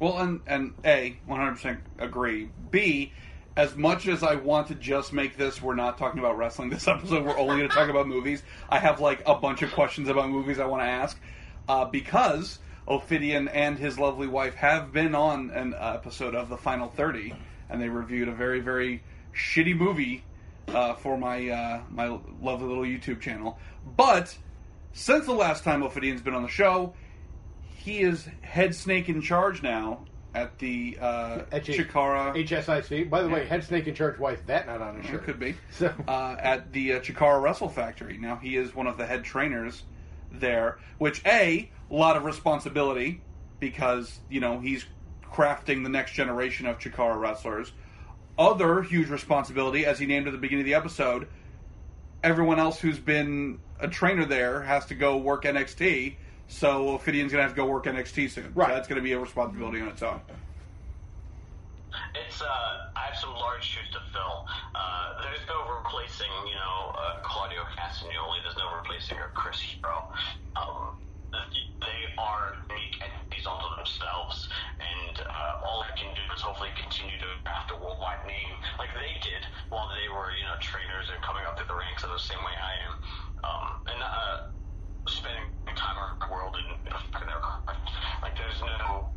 [0.01, 2.51] Well, and and a 100% agree.
[2.71, 3.13] B,
[3.57, 6.89] as much as I want to just make this, we're not talking about wrestling this
[6.89, 7.25] episode.
[7.25, 8.43] We're only going to talk about movies.
[8.69, 11.19] I have like a bunch of questions about movies I want to ask
[11.69, 16.89] uh, because Ophidian and his lovely wife have been on an episode of the Final
[16.89, 17.35] 30,
[17.71, 19.03] and they reviewed a very very
[19.35, 20.25] shitty movie
[20.69, 23.59] uh, for my uh, my lovely little YouTube channel.
[23.97, 24.37] But
[24.93, 26.95] since the last time Ophidian's been on the show,
[27.77, 30.05] he is head snake in charge now
[30.35, 32.35] at the uh, At Chikara.
[32.35, 33.09] HSIC.
[33.09, 34.19] By the way, head snake in charge.
[34.19, 35.25] Why is that not on his It shirt?
[35.25, 38.19] could be So uh, at the uh, Chikara Wrestle Factory.
[38.19, 39.83] Now he is one of the head trainers
[40.33, 43.21] there, which a lot of responsibility
[43.61, 44.85] because you know he's
[45.33, 47.73] crafting the next generation of Chikara wrestlers.
[48.39, 51.29] other huge responsibility, as he named at the beginning of the episode,
[52.23, 56.17] everyone else who's been a trainer there has to go work NXT.
[56.49, 58.53] So Ophidian's going to have to go work NXT soon.
[58.55, 58.69] Right.
[58.69, 60.21] So that's going to be a responsibility on its own.
[62.15, 64.47] It's uh, I have some large shoes to fill.
[64.75, 68.43] Uh, there's no replacing, you know, uh, Claudio Castagnoli.
[68.43, 70.11] There's no replacing or Chris Hero.
[70.57, 70.99] Um,
[71.81, 77.19] they are unique entities unto themselves, and uh, all I can do is hopefully continue
[77.19, 81.19] to craft a worldwide name like they did while they were, you know, trainers and
[81.23, 82.95] coming up through the ranks in the same way I am.
[83.45, 84.37] Um, and uh,
[85.07, 86.75] spending time around the world and.
[88.23, 89.11] Like there's no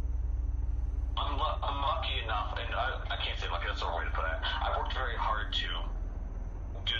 [1.17, 4.11] I'm, I'm lucky enough, and I, I can't say lucky, that's the wrong way to
[4.11, 4.37] put it.
[4.43, 5.69] I worked very hard to
[6.85, 6.93] do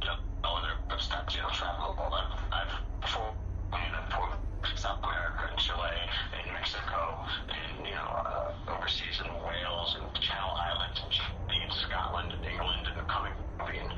[0.00, 0.16] the, you know,
[0.46, 2.40] other steps, you know, travel all that.
[2.54, 3.34] I've, before,
[3.72, 5.92] I mean, I've South America and Chile
[6.32, 7.20] and Mexico
[7.52, 13.08] and, you know, uh, overseas in Wales and Channel Islands and Scotland and England and
[13.08, 13.32] coming
[13.74, 13.88] in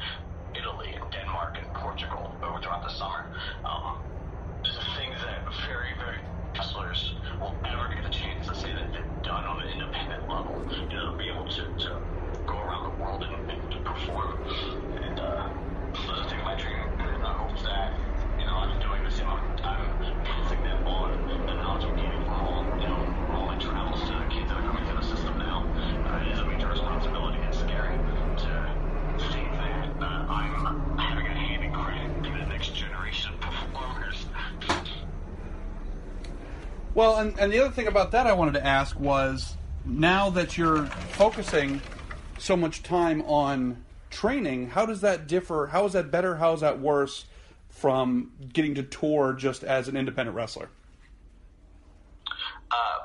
[0.59, 3.31] Italy and Denmark and Portugal over throughout the summer.
[3.65, 4.03] Um,
[4.65, 6.19] these are things that very, very
[6.55, 10.55] wrestlers will never get a chance to say that they've done on an independent level.
[10.71, 12.01] You know, to be able to, to
[12.47, 14.39] go around the world and, and to perform.
[15.03, 15.49] And uh,
[15.95, 17.93] those are things my training and I hope that,
[18.39, 21.97] you know, I'm doing the same amount of time passing that on the knowledge I'm
[21.97, 24.85] gaining from all, you know, from all my travels to the kids that are coming
[24.87, 25.67] through the system now.
[26.07, 27.39] Uh, it is a major responsibility.
[27.49, 28.79] It's scary to
[29.33, 34.27] think that uh, I'm having a hand in creating the next generation of performers.
[37.03, 40.57] Well, and, and the other thing about that I wanted to ask was now that
[40.57, 40.87] you're
[41.19, 41.83] focusing
[42.39, 45.67] so much time on training, how does that differ?
[45.67, 46.37] How is that better?
[46.37, 47.25] How is that worse
[47.71, 50.69] from getting to tour just as an independent wrestler?
[52.71, 52.99] uh,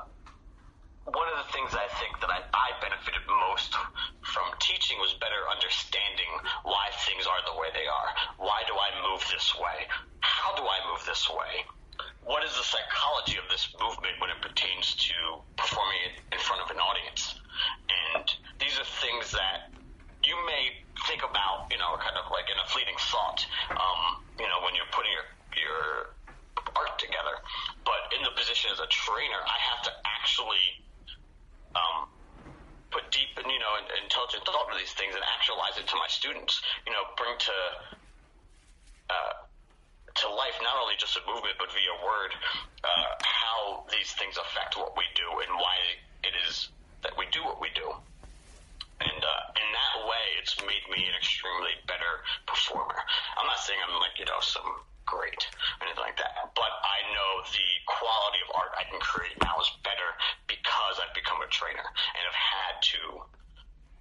[1.06, 3.74] one of the things I think that I, I benefited most
[4.22, 6.30] from teaching was better understanding
[6.62, 8.46] why things are the way they are.
[8.46, 9.90] Why do I move this way?
[10.20, 11.66] How do I move this way?
[12.28, 15.16] What is the psychology of this movement when it pertains to
[15.56, 17.40] performing it in front of an audience?
[18.12, 18.28] And
[18.60, 19.72] these are things that
[20.22, 23.40] you may think about, you know, kind of like in a fleeting thought,
[23.72, 25.80] um, you know, when you're putting your, your
[26.76, 27.40] art together.
[27.88, 30.84] But in the position as a trainer, I have to actually
[31.72, 32.12] um,
[32.92, 35.96] put deep and you know and, intelligent thought into these things and actualize it to
[35.96, 36.60] my students.
[36.84, 37.56] You know, bring to
[39.08, 39.48] uh,
[40.18, 42.34] to life not only just a movement but via word
[42.82, 45.76] uh, how these things affect what we do and why
[46.26, 46.74] it is
[47.06, 47.86] that we do what we do.
[48.98, 52.98] And uh, in that way, it's made me an extremely better performer.
[53.38, 54.66] I'm not saying I'm like you know some
[55.06, 55.38] great
[55.78, 59.54] or anything like that, but I know the quality of art I can create now
[59.62, 60.10] is better
[60.50, 63.00] because I've become a trainer and have had to,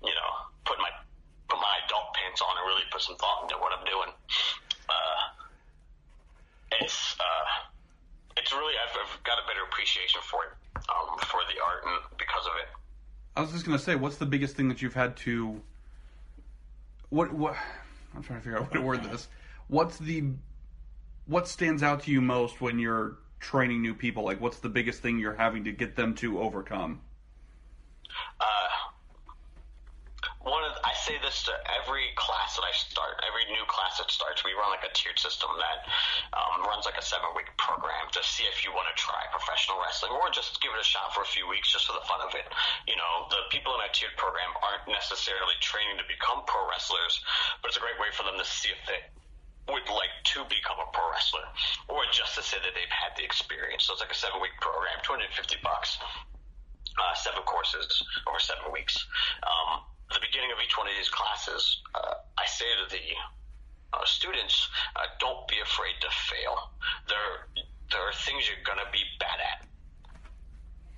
[0.02, 0.32] you know,
[0.66, 0.90] put my
[1.46, 4.10] put my adult pants on and really put some thought into what I'm doing.
[4.90, 5.38] Uh,
[6.82, 7.46] it's uh,
[8.38, 10.50] it's really I've, I've got a better appreciation for it,
[10.90, 12.68] um, for the art, and because of it.
[13.36, 15.62] I was just gonna say, what's the biggest thing that you've had to?
[17.10, 17.56] What what?
[18.16, 19.28] I'm trying to figure out what word this.
[19.68, 20.24] What's the
[21.26, 24.24] what stands out to you most when you're training new people?
[24.24, 27.02] Like, what's the biggest thing you're having to get them to overcome?
[28.40, 28.46] Uh,
[30.42, 34.12] one of I say this to every class that I start, every new class that
[34.12, 34.44] starts.
[34.44, 35.88] We run like a tiered system that
[36.36, 39.80] um, runs like a seven week program to see if you want to try professional
[39.80, 42.20] wrestling or just give it a shot for a few weeks just for the fun
[42.20, 42.44] of it.
[42.92, 47.24] You know, the people in our tiered program aren't necessarily training to become pro wrestlers,
[47.64, 49.00] but it's a great way for them to see if they
[49.72, 51.48] would like to become a pro wrestler
[51.88, 53.88] or just to say that they've had the experience.
[53.88, 55.96] So it's like a seven week program, 250 bucks
[56.98, 58.98] uh, seven courses over seven weeks.
[59.46, 63.06] Um, at the beginning of each one of these classes, uh, I say to the
[63.94, 66.72] uh, students, uh, don't be afraid to fail.
[67.08, 69.68] There, there are things you're going to be bad at.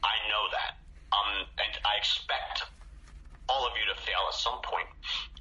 [0.05, 0.77] I know that.
[1.09, 2.69] Um, and I expect
[3.49, 4.89] all of you to fail at some point.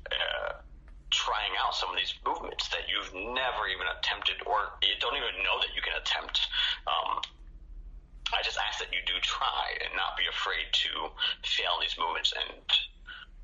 [0.09, 0.65] Uh,
[1.11, 5.41] trying out some of these movements that you've never even attempted or you don't even
[5.41, 6.49] know that you can attempt.
[6.85, 7.21] Um,
[8.33, 11.09] I just ask that you do try and not be afraid to
[11.49, 12.37] fail these movements.
[12.37, 12.61] And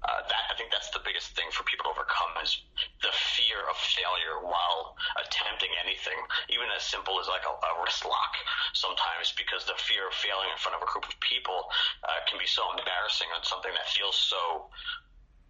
[0.05, 2.61] uh, that I think that's the biggest thing for people to overcome is
[3.01, 6.21] the fear of failure while attempting anything,
[6.53, 8.37] even as simple as like a, a wrist lock.
[8.77, 11.73] Sometimes because the fear of failing in front of a group of people
[12.05, 14.69] uh, can be so embarrassing on something that feels so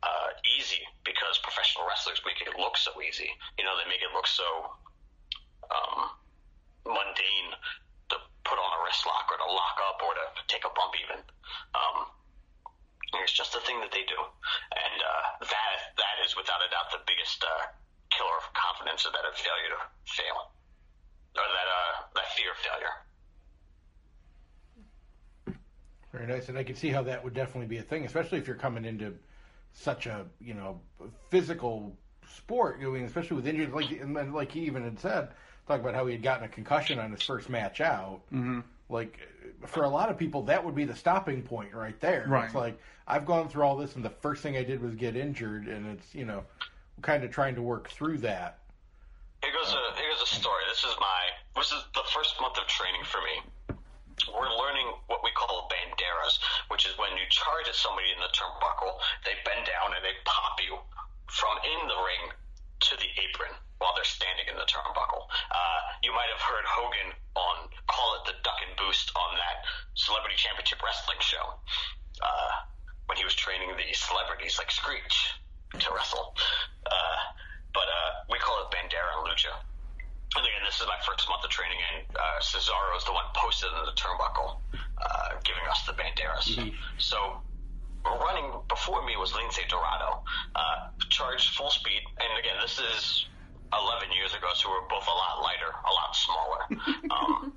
[0.07, 3.31] uh, easy because professional wrestlers make it look so easy.
[3.59, 4.47] You know, they make it look so
[5.67, 6.15] um,
[6.87, 7.51] mundane
[8.15, 10.95] to put on a wrist lock or to lock up or to take a bump
[10.95, 11.19] even.
[11.75, 12.07] Um,
[13.23, 16.91] it's just a thing that they do, and uh, that that is without a doubt
[16.93, 17.67] the biggest uh,
[18.11, 20.53] killer of confidence, or that failure to fail,
[21.37, 22.95] or that uh, that fear of failure.
[26.13, 28.47] Very nice, and I can see how that would definitely be a thing, especially if
[28.47, 29.15] you're coming into
[29.73, 30.81] such a you know
[31.31, 31.97] physical
[32.37, 32.79] sport.
[32.81, 35.29] I mean, especially with injuries, like and like he even had said,
[35.67, 38.21] talk about how he had gotten a concussion on his first match out.
[38.33, 38.61] Mm-hmm
[38.95, 39.19] like
[39.67, 42.27] for a lot of people, that would be the stopping point right there.
[42.29, 42.47] Right.
[42.47, 42.79] It's like
[43.11, 45.99] I've gone through all this, and the first thing I did was get injured, and
[45.99, 46.45] it's you know
[47.03, 48.63] kind of trying to work through that.
[49.43, 50.63] Here goes a here goes a story.
[50.71, 51.21] This is my
[51.59, 53.77] this is the first month of training for me.
[54.31, 56.39] We're learning what we call banderas,
[56.71, 58.95] which is when you charge at somebody in the turnbuckle,
[59.27, 60.79] they bend down and they pop you
[61.27, 62.25] from in the ring
[62.91, 65.25] to the apron while they're standing in the turnbuckle.
[65.49, 67.57] Uh, you might have heard Hogan on
[67.89, 69.65] call it the duck and boost on that
[69.97, 71.57] Celebrity Championship Wrestling show
[72.21, 72.53] uh,
[73.07, 75.33] when he was training the celebrities like Screech
[75.81, 76.37] to wrestle.
[76.87, 77.19] Uh,
[77.73, 79.53] but uh, we call it Bandera and Lucha.
[80.37, 83.27] And again, this is my first month of training, and uh, Cesaro is the one
[83.35, 86.51] posted in the turnbuckle, uh, giving us the banderas.
[86.99, 87.39] So,
[88.05, 90.23] running before me was Lince Dorado,
[90.55, 92.03] uh, charged full speed.
[92.21, 93.27] And again, this is
[93.73, 96.63] 11 years ago, so we're both a lot lighter, a lot smaller.
[97.15, 97.53] Um,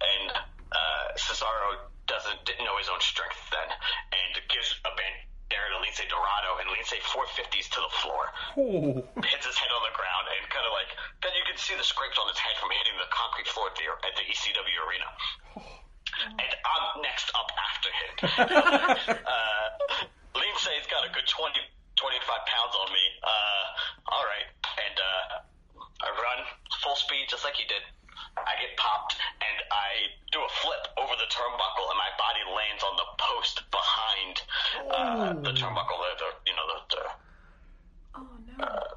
[0.00, 5.78] and uh, Cesaro doesn't didn't know his own strength then, and gives a bandera to
[5.82, 8.22] Lince Dorado, and Lince 450s to the floor
[8.58, 8.98] Oh.
[9.22, 10.90] hits his head on the ground and kind of like
[11.22, 13.76] then you can see the scrapes on his head from hitting the concrete floor at
[13.78, 15.08] the at the ECW arena.
[16.26, 18.12] And I'm next up after him.
[19.24, 19.66] uh,
[20.36, 21.56] Lince's got a good 20,
[21.96, 23.04] 25 pounds on me.
[23.24, 24.48] Uh, all right,
[24.84, 26.40] and uh, I run
[26.82, 27.82] full speed just like he did.
[28.36, 32.82] I get popped and I do a flip over the turnbuckle and my body lands
[32.84, 34.34] on the post behind
[34.92, 37.02] uh, the turnbuckle, the, the you know the, the
[38.16, 38.64] Oh no.
[38.64, 38.89] uh,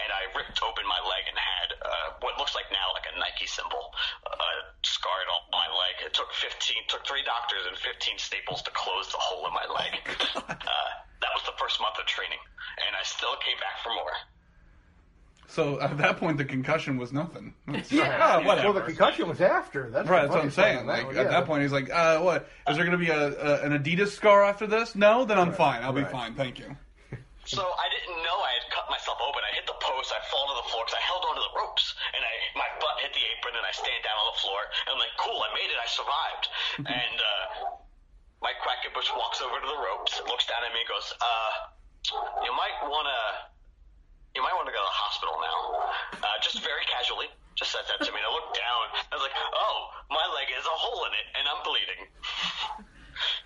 [0.00, 3.14] and I ripped open my leg and had uh, what looks like now like a
[3.18, 3.92] Nike symbol
[4.26, 5.94] uh, scarred on my leg.
[6.06, 9.66] It took 15, took three doctors and 15 staples to close the hole in my
[9.68, 9.92] leg.
[10.36, 10.90] uh,
[11.22, 12.40] that was the first month of training,
[12.86, 14.14] and I still came back for more.
[15.46, 17.54] So at that point, the concussion was nothing.
[17.68, 18.18] It's- Yeah.
[18.20, 18.72] ah, whatever.
[18.72, 19.90] Well, the concussion was after.
[19.90, 20.86] That's Right, that's what I'm saying.
[20.86, 23.04] part on Like one, at that point, he's like, uh, "What is there going to
[23.04, 24.94] be a, a an Adidas scar after this?
[24.94, 25.82] No, then I'm fine.
[25.82, 26.34] I'll be fine.
[26.34, 26.76] Thank you."
[27.46, 28.53] So I didn't know I had
[28.84, 29.40] cut myself open.
[29.40, 31.96] I hit the post, I fall to the floor because I held onto the ropes,
[32.12, 34.92] and I my butt hit the apron, and I stand down on the floor, and
[34.92, 35.80] I'm like, "Cool, I made it.
[35.80, 36.44] I survived."
[36.84, 37.44] and uh,
[38.44, 41.52] Mike Quackenbush walks over to the ropes, looks down at me, and goes, "Uh,
[42.44, 43.48] you might wanna,
[44.36, 45.58] you might want to go to the hospital now."
[46.20, 48.20] Uh, just very casually, just said that to me.
[48.20, 49.76] And I looked down, I was like, "Oh,
[50.12, 52.02] my leg has a hole in it, and I'm bleeding."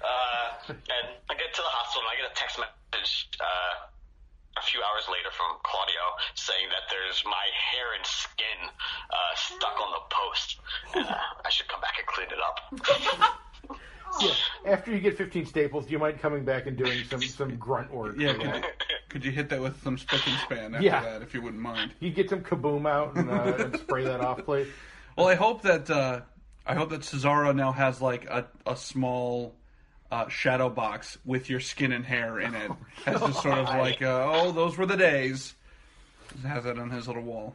[0.01, 3.93] Uh, and I get to the hospital and I get a text message uh,
[4.59, 6.03] a few hours later from Claudio
[6.35, 8.59] saying that there's my hair and skin
[9.11, 10.59] uh, stuck on the post.
[10.95, 13.39] Uh, I should come back and clean it up.
[14.23, 14.33] Yeah.
[14.65, 17.93] After you get 15 staples, do you mind coming back and doing some, some grunt
[17.93, 18.17] work?
[18.19, 18.65] Yeah, could, that?
[19.11, 21.03] could you hit that with some spick and span after Yeah.
[21.03, 21.93] that, if you wouldn't mind?
[22.01, 24.67] You get some kaboom out and, uh, and spray that off, please.
[25.15, 26.23] Well, I hope that uh,
[26.67, 29.55] I hope that Cesaro now has like a a small.
[30.11, 32.71] Uh, shadow box with your skin and hair in it,
[33.07, 35.55] as just sort of like, uh, oh, those were the days.
[36.33, 37.55] Just has that on his little wall.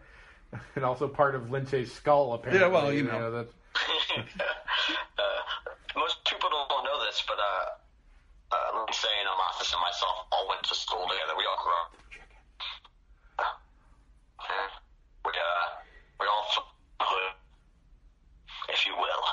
[0.76, 2.62] And also part of Lince's skull, apparently.
[2.62, 3.32] Yeah, well, you know.
[3.32, 3.51] that's,
[4.20, 5.24] uh,
[5.97, 10.62] most people don't know this, but uh, uh, Lince and Amasis and myself all went
[10.62, 11.34] to school together.
[11.36, 11.95] We all grew up.
[13.39, 13.43] Uh,
[14.47, 14.70] yeah.
[15.26, 15.66] we, uh,
[16.20, 17.34] we all fl- hood,
[18.70, 19.24] if you will.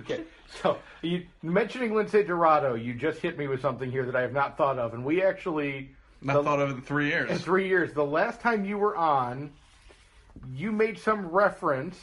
[0.00, 0.24] okay.
[0.60, 4.32] So, you, mentioning Lince Dorado, you just hit me with something here that I have
[4.32, 4.94] not thought of.
[4.94, 5.90] And we actually.
[6.20, 7.30] Not the- thought of it in three years.
[7.30, 7.92] In three years.
[7.92, 9.50] The last time you were on,
[10.54, 11.98] you made some reference.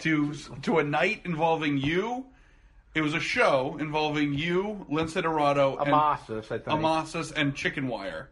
[0.00, 0.32] to
[0.62, 2.26] to a night involving you.
[2.94, 6.66] It was a show involving you, Lince Dorado, and Amasis, I think.
[6.66, 8.28] Amasis, and Chicken Wire.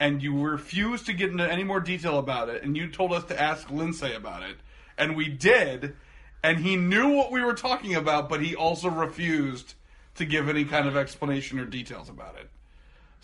[0.00, 3.22] And you refused to get into any more detail about it, and you told us
[3.26, 4.56] to ask Lince about it.
[4.98, 5.94] And we did,
[6.44, 9.72] and he knew what we were talking about, but he also refused
[10.20, 12.52] to give any kind of explanation or details about it.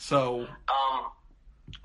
[0.01, 1.13] So, Um,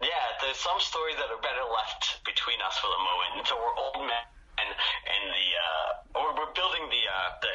[0.02, 0.08] yeah,
[0.40, 3.30] there's some stories that are better left between us for the moment.
[3.36, 4.26] And So we're old men,
[4.64, 7.52] and and the uh, or we're building the uh, the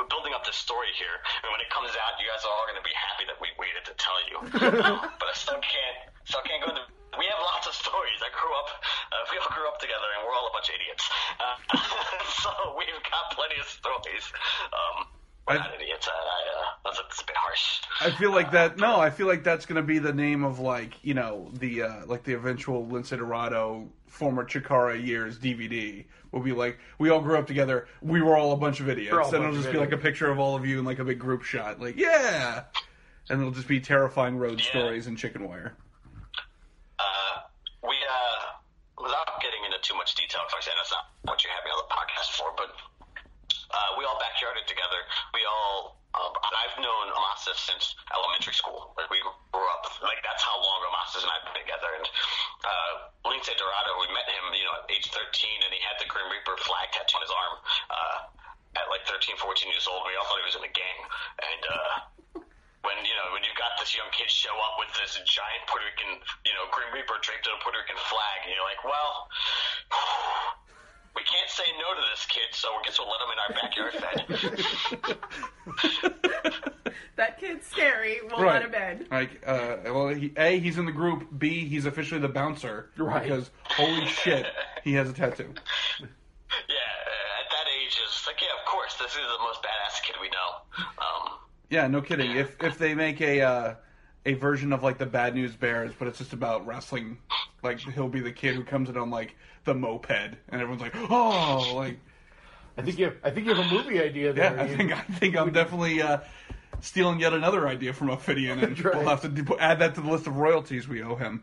[0.00, 1.20] we're building up the story here.
[1.44, 3.52] And when it comes out, you guys are all going to be happy that we
[3.60, 4.36] waited to tell you.
[4.88, 6.88] um, but I still can't still can't go into.
[7.18, 8.20] We have lots of stories.
[8.24, 8.68] I grew up.
[9.12, 11.04] Uh, we all grew up together, and we're all a bunch of idiots.
[11.38, 11.78] Uh,
[12.42, 14.24] so we've got plenty of stories.
[14.72, 15.06] Um,
[15.46, 16.08] We're I- not idiots.
[16.08, 17.80] I, I, uh, that's, that's a bit harsh.
[18.00, 18.78] I feel like that.
[18.78, 21.82] No, I feel like that's going to be the name of like you know the
[21.82, 27.20] uh, like the eventual Lince Dorado former Chikara years DVD will be like we all
[27.20, 27.86] grew up together.
[28.00, 30.38] We were all a bunch of idiots, and it'll just be like a picture of
[30.38, 31.78] all of you in like a big group shot.
[31.78, 32.64] Like yeah,
[33.28, 34.70] and it'll just be terrifying road Yeah.
[34.70, 35.76] stories and chicken wire.
[36.98, 37.40] Uh,
[37.82, 41.70] we, uh, without getting into too much detail, because that's not what you had me
[41.74, 42.70] on the podcast for, but
[43.72, 45.00] uh, we all backyarded together.
[45.34, 48.94] We all, um, I've known Amasis since elementary school.
[48.94, 51.90] Like we grew up, like that's how long Amasis and I've been together.
[51.98, 52.06] And
[52.62, 52.92] uh,
[53.26, 55.18] Lince Dorado, we met him, you know, at age 13,
[55.66, 57.54] and he had the Grim Reaper flag tattoo on his arm.
[57.90, 58.18] Uh,
[58.72, 61.00] at like 13, 14 years old, we all thought he was in a gang.
[61.44, 61.94] And uh,
[62.82, 65.86] when you know when you got this young kid show up with this giant Puerto
[65.86, 69.28] Rican, you know, Grim Reaper draped in a Puerto Rican flag, and you're like, well,
[71.16, 73.52] we can't say no to this kid, so I guess we'll let him in our
[73.58, 74.18] backyard fed.
[77.16, 78.20] That kid's scary.
[78.22, 78.62] We'll Right.
[78.62, 79.06] let him in.
[79.10, 81.28] Like, uh, well, he, a he's in the group.
[81.38, 82.88] B he's officially the bouncer.
[82.96, 83.22] Right.
[83.24, 84.46] Because holy shit,
[84.82, 85.44] he has a tattoo.
[86.00, 90.02] yeah, uh, at that age, it's like, yeah, of course, this is the most badass
[90.02, 90.84] kid we know.
[90.98, 91.38] Um,
[91.72, 92.36] Yeah, no kidding.
[92.36, 93.74] If if they make a uh,
[94.26, 97.16] a version of like the Bad News Bears, but it's just about wrestling,
[97.62, 100.94] like he'll be the kid who comes in on like the moped, and everyone's like,
[100.94, 101.98] oh, like
[102.76, 104.54] I think you have, I think you have a movie idea there.
[104.54, 104.62] yeah.
[104.62, 106.18] I think I think I'm definitely uh,
[106.80, 108.94] stealing yet another idea from Ophidian, and right.
[108.94, 111.42] we'll have to add that to the list of royalties we owe him.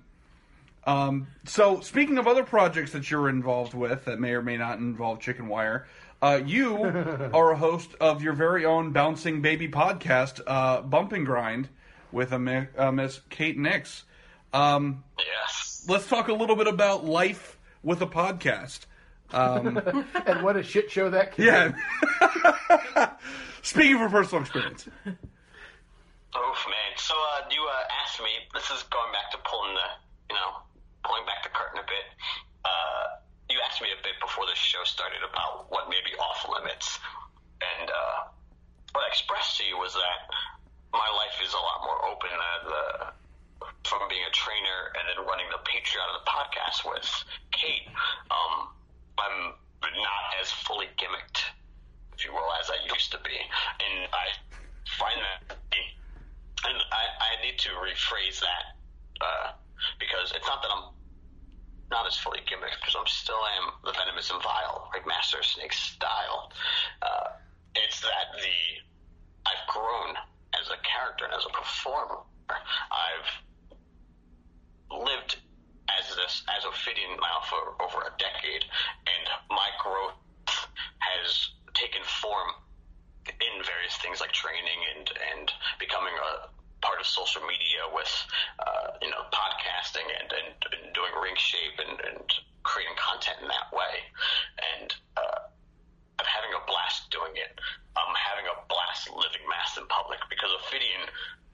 [0.86, 4.78] Um, so, speaking of other projects that you're involved with that may or may not
[4.78, 5.88] involve Chicken Wire,
[6.22, 6.84] uh, you
[7.34, 11.70] are a host of your very own Bouncing Baby podcast, uh, Bump and Grind,
[12.12, 14.04] with a mi- uh, Miss Kate Nix.
[14.54, 15.86] Um, yes.
[15.88, 18.80] let's talk a little bit about life with a podcast.
[19.32, 19.78] Um,
[20.26, 21.46] and what a shit show that kid.
[21.46, 23.12] yeah.
[23.62, 24.88] Speaking from personal experience.
[25.06, 25.16] Oof,
[26.34, 26.94] man.
[26.98, 28.30] So, uh, you uh, asked me.
[28.54, 30.62] This is going back to pulling the, you know,
[31.04, 32.06] pulling back the curtain a bit.
[32.66, 33.19] Uh,
[33.60, 36.96] you asked me a bit before the show started about what may be off limits,
[37.60, 38.32] and uh,
[38.96, 40.32] what I expressed to you was that
[40.96, 42.32] my life is a lot more open.
[42.32, 43.12] The,
[43.84, 47.10] from being a trainer and then running the Patreon of the podcast with
[47.52, 47.92] Kate,
[48.32, 48.72] um,
[49.20, 49.52] I'm
[49.84, 51.44] not as fully gimmicked,
[52.16, 54.26] if you will, as I used to be, and I
[54.88, 55.58] find that
[56.68, 58.76] and I, I need to rephrase that
[59.22, 59.52] uh,
[60.00, 60.92] because it's not that I'm
[61.92, 65.74] not as fully gimmicked because I'm still am the venomous and vile, like Master Snake
[65.74, 66.52] style.
[67.02, 67.30] Uh,
[67.76, 70.16] it's that the I've grown
[70.60, 72.22] as a character and as a performer.
[72.50, 73.30] I've
[74.92, 75.38] lived
[75.90, 78.66] as this as Ophidian now for over a decade,
[79.06, 80.14] and my growth
[81.00, 82.50] has taken form
[83.28, 86.50] in various things like training and and becoming a
[86.82, 88.12] part of social media with
[88.60, 92.26] uh, you know podcasting and, and, and doing ring shape and, and
[92.64, 94.04] creating content in that way
[94.80, 95.42] and uh,
[96.20, 97.54] I'm having a blast doing it
[97.96, 101.08] I'm having a blast living mass in public because Ophidian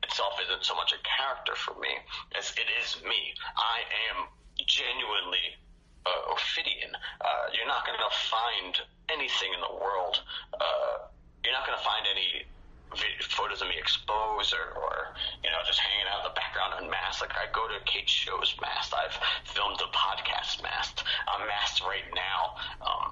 [0.04, 1.94] itself isn't so much a character for me
[2.38, 4.30] as it is me I am
[4.62, 5.58] genuinely
[6.06, 6.94] uh, Ophidian.
[7.22, 8.74] Uh, you're not going to find
[9.10, 10.22] anything in the world.
[10.54, 11.10] Uh,
[11.44, 12.46] you're not going to find any
[13.22, 14.96] photos of me exposed or, or,
[15.44, 17.22] you know, just hanging out in the background unmasked.
[17.22, 18.94] Like, I go to Kate's shows masked.
[18.94, 21.04] I've filmed a podcast masked.
[21.28, 22.56] I'm masked right now
[22.86, 23.12] um,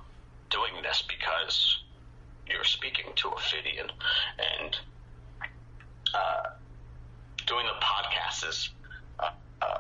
[0.50, 1.84] doing this because
[2.48, 3.92] you're speaking to Ophidian.
[4.40, 4.78] And
[6.14, 6.44] uh,
[7.46, 8.70] doing the podcast is
[9.20, 9.78] uh, uh,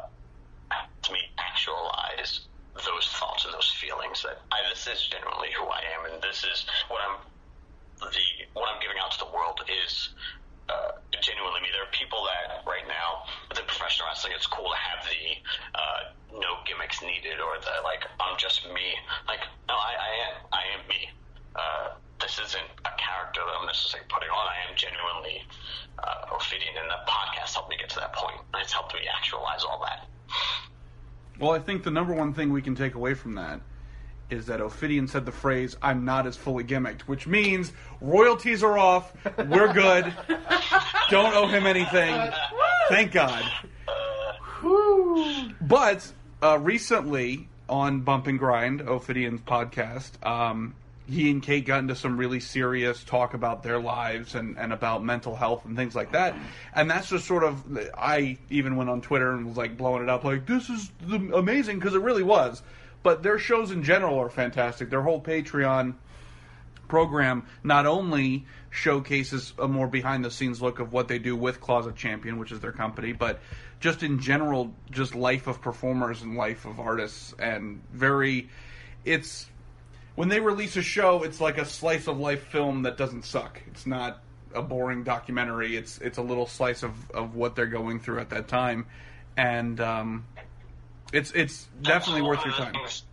[1.03, 2.41] to me actualize
[2.75, 6.43] those thoughts and those feelings that I, this is genuinely who I am, and this
[6.43, 7.17] is what I'm
[7.99, 10.13] the what I'm giving out to the world is
[10.69, 11.69] uh, genuinely me.
[11.73, 15.23] There are people that right now within professional wrestling, it's cool to have the
[15.75, 16.01] uh,
[16.39, 18.95] no gimmicks needed or the like I'm just me.
[19.27, 21.01] Like no, I, I am I am me.
[21.55, 21.87] Uh,
[22.21, 24.45] this isn't a character that I'm necessarily putting on.
[24.47, 25.43] I am genuinely
[25.99, 28.39] uh, Ophidian, and the podcast helped me get to that point.
[28.55, 30.07] It's helped me actualize all that.
[31.39, 33.59] Well, I think the number one thing we can take away from that
[34.33, 37.71] is that Ophidian said the phrase, I'm not as fully gimmicked, which means
[38.01, 39.13] royalties are off,
[39.47, 40.13] we're good,
[41.09, 42.31] don't owe him anything.
[42.89, 43.43] Thank God.
[45.61, 46.11] But
[46.41, 50.75] uh, recently on Bump and Grind, Ophidian's podcast, um,
[51.05, 55.03] he and Kate got into some really serious talk about their lives and, and about
[55.03, 56.33] mental health and things like that.
[56.73, 57.61] And that's just sort of,
[57.97, 61.17] I even went on Twitter and was like blowing it up, like, this is the,
[61.35, 62.61] amazing, because it really was.
[63.03, 64.89] But their shows in general are fantastic.
[64.89, 65.95] Their whole Patreon
[66.87, 71.59] program not only showcases a more behind the scenes look of what they do with
[71.59, 73.39] Closet Champion, which is their company, but
[73.79, 78.49] just in general, just life of performers and life of artists, and very,
[79.03, 79.47] it's
[80.15, 83.61] when they release a show, it's like a slice of life film that doesn't suck.
[83.67, 84.21] It's not
[84.53, 85.75] a boring documentary.
[85.75, 88.85] It's it's a little slice of, of what they're going through at that time,
[89.35, 90.25] and um,
[91.13, 92.73] it's it's definitely One worth your time.
[92.73, 93.03] things-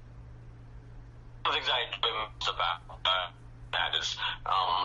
[1.53, 1.85] things I
[2.49, 3.31] about uh,
[3.73, 4.80] that is um,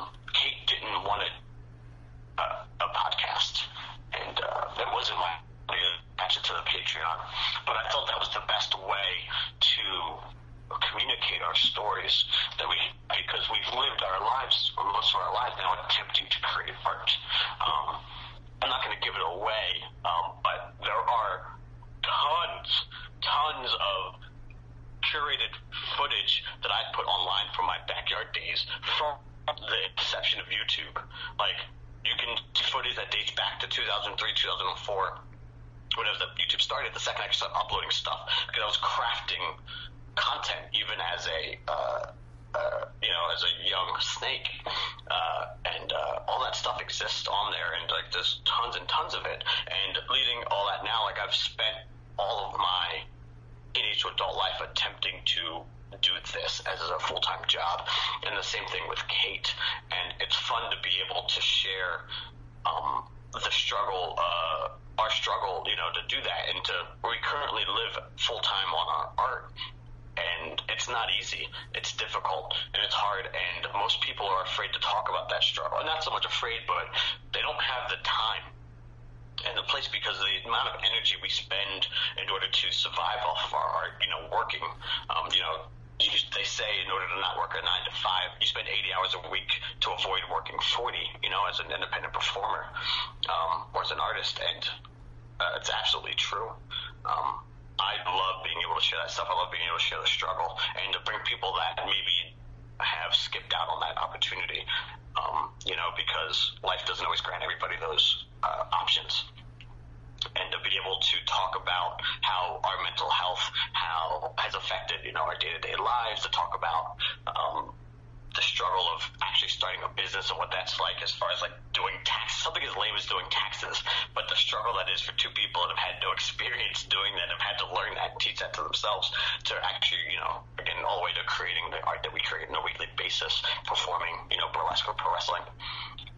[123.35, 123.83] taxes,
[124.15, 127.27] but the struggle that is for two people that have had no experience doing that,
[127.27, 129.11] have had to learn that and teach that to themselves
[129.51, 132.47] to actually, you know, again all the way to creating the art that we create
[132.47, 135.43] on a weekly basis, performing, you know, burlesque or pro wrestling.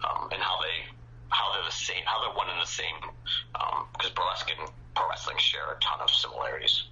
[0.05, 0.86] Um, and how they
[1.30, 2.95] how they're the same how they're one and the same.
[3.97, 6.86] because burlesque and pro wrestling share a ton of similarities.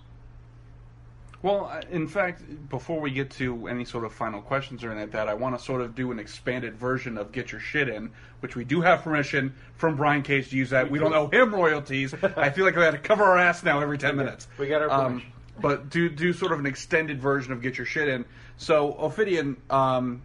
[1.46, 5.02] Well, uh, in fact, before we get to any sort of final questions or anything
[5.02, 7.88] like that, I want to sort of do an expanded version of "Get Your Shit
[7.88, 10.90] In," which we do have permission from Brian Cage to use that.
[10.90, 12.16] We don't owe him royalties.
[12.36, 14.48] I feel like we have to cover our ass now every ten minutes.
[14.58, 15.22] We got our Um,
[15.62, 18.26] but do do sort of an extended version of "Get Your Shit In."
[18.58, 20.24] So, Ophidian, um,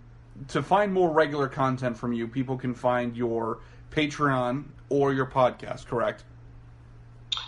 [0.49, 3.59] to find more regular content from you, people can find your
[3.91, 5.85] Patreon or your podcast.
[5.85, 6.25] Correct?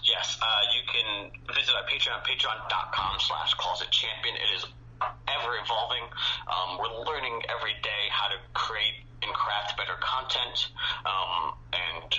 [0.05, 1.09] Yes, uh, you can
[1.55, 4.37] visit our Patreon, patreon.com slash closet champion.
[4.37, 4.67] It is
[5.27, 6.07] ever evolving.
[6.47, 10.71] Um, we're learning every day how to create and craft better content.
[11.07, 12.11] Um, and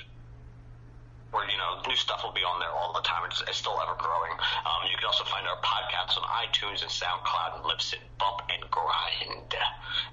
[1.31, 3.23] we're, you know, new stuff will be on there all the time.
[3.25, 4.31] It's, it's still ever growing.
[4.63, 8.03] Um, you can also find our podcasts on iTunes and SoundCloud and Libsyn.
[8.19, 9.55] Bump and Grind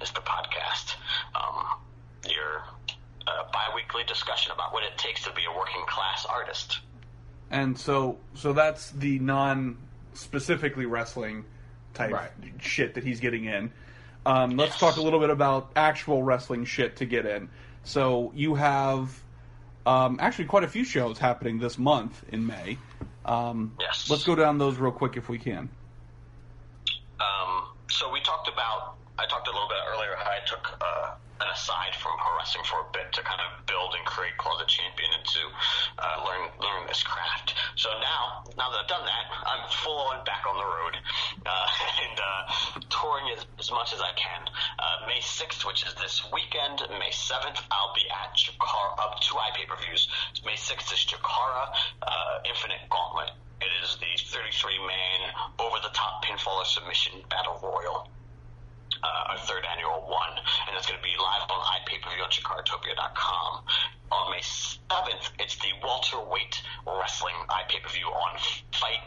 [0.02, 0.96] is the podcast.
[1.34, 1.78] Um,
[2.26, 2.64] your
[3.26, 6.80] uh, bi-weekly discussion about what it takes to be a working class artist.
[7.50, 9.76] And so, so that's the non
[10.14, 11.44] specifically wrestling
[11.94, 12.30] type Right.
[12.60, 13.72] shit that he's getting in.
[14.26, 17.48] Um, let's talk a little bit about actual wrestling shit to get in.
[17.84, 19.18] So you have
[19.86, 22.78] um, actually quite a few shows happening this month in May.
[23.24, 24.08] Um, Yes.
[24.10, 25.68] Let's go down those real quick if we can.
[27.18, 31.12] Um, so we talked about, I talked a little bit earlier how I took uh,
[31.44, 34.64] an aside from pro wrestling for a bit to kind of build and create Closet
[34.64, 35.42] Champion and to
[36.00, 37.52] uh, learn learn this craft.
[37.76, 40.96] So now, now that I've done that, I'm full on back on the road
[41.44, 41.66] uh,
[42.08, 42.40] and uh,
[42.88, 44.48] touring as, as much as I can.
[44.80, 49.36] Uh, May 6th, which is this weekend, May 7th, I'll be at Chikara, up two
[49.36, 50.08] eye pay-per-views.
[50.48, 51.68] May 6th is Chikara
[52.00, 53.36] uh, Infinite Gauntlet.
[53.60, 55.20] It is the 33-man
[55.60, 58.08] over-the-top pinfall or submission battle royal
[59.02, 60.34] uh, our third annual one,
[60.68, 63.64] and it's going to be live on iPayPerView on Chikartopia.com.
[64.12, 68.38] On May 7th, it's the Welterweight Wrestling iPayPerView on
[68.72, 69.06] Fight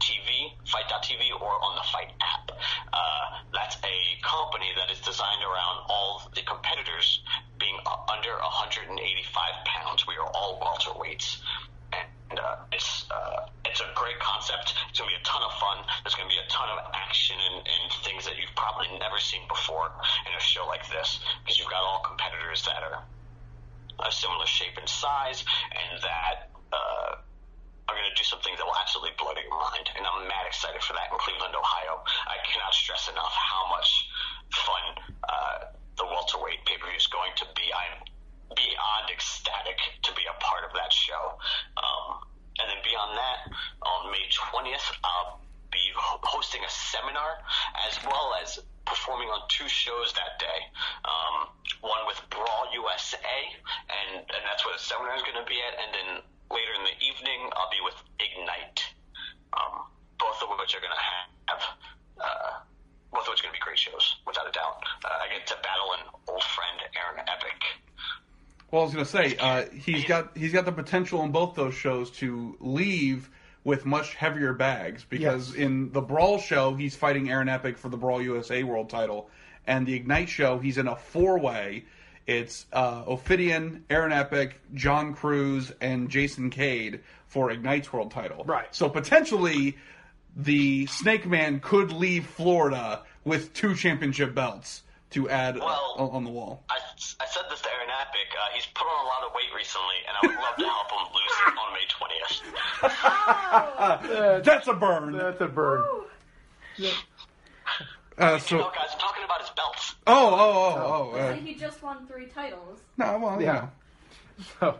[0.00, 2.50] TV, Fight.tv, or on the Fight app.
[2.92, 7.22] Uh, that's a company that is designed around all the competitors
[7.58, 7.76] being
[8.08, 10.06] under 185 pounds.
[10.06, 11.40] We are all welterweights.
[12.30, 14.78] And uh, it's uh, it's a great concept.
[14.86, 15.82] It's going to be a ton of fun.
[16.06, 19.18] There's going to be a ton of action and, and things that you've probably never
[19.18, 19.90] seen before
[20.22, 23.02] in a show like this because you've got all competitors that are
[23.98, 25.42] a similar shape and size
[25.74, 27.18] and that uh,
[27.90, 29.90] are going to do something that will absolutely blow your mind.
[29.98, 31.98] And I'm mad excited for that in Cleveland, Ohio.
[32.30, 34.06] I cannot stress enough how much
[34.54, 34.84] fun
[35.26, 35.58] uh,
[35.98, 37.66] the welterweight pay per view is going to be.
[37.74, 38.06] I'm
[38.54, 41.42] beyond ecstatic to be a part of that show.
[41.74, 42.22] Um,
[42.60, 43.38] and then beyond that,
[43.82, 45.40] on May 20th, I'll
[45.70, 47.42] be hosting a seminar
[47.90, 50.60] as well as performing on two shows that day.
[51.04, 51.50] Um,
[51.82, 53.38] one with Brawl USA,
[53.90, 55.74] and, and that's where the seminar is going to be at.
[55.82, 56.08] And then
[56.52, 58.86] later in the evening, I'll be with Ignite,
[59.56, 59.90] um,
[60.20, 61.60] both of which are going to have.
[62.20, 62.52] Uh,
[63.10, 64.82] both of which are going to be great shows, without a doubt.
[65.06, 67.62] Uh, I get to battle an old friend, Aaron Epic.
[68.74, 71.74] Well, I was gonna say uh, he's got he's got the potential on both those
[71.74, 73.30] shows to leave
[73.62, 75.56] with much heavier bags because Yes.
[75.58, 79.30] in the Brawl show he's fighting Aaron Epic for the Brawl USA World Title,
[79.64, 81.84] and the Ignite show he's in a four way.
[82.26, 86.98] It's uh, Ophidian, Aaron Epic, John Cruz, and Jason Cade
[87.28, 88.42] for Ignite's World Title.
[88.44, 88.74] Right.
[88.74, 89.76] So potentially,
[90.34, 94.82] the Snake Man could leave Florida with two championship belts
[95.14, 96.64] to add Well- on on the wall.
[96.68, 98.28] I, I said this to Aaron Epic.
[98.32, 100.90] Uh, he's put on a lot of weight recently, and I would love to help
[100.90, 101.86] him lose it on May
[104.34, 104.44] 20th.
[104.44, 105.12] That's a burn.
[105.16, 105.82] That's a burn.
[108.16, 109.94] Uh, so, You know, guys, I'm talking about his belts.
[110.06, 111.18] oh, oh, oh, oh.
[111.18, 112.78] Uh, he just won three titles.
[112.96, 113.52] no, well, you Yeah.
[113.52, 113.70] know.
[114.60, 114.78] So,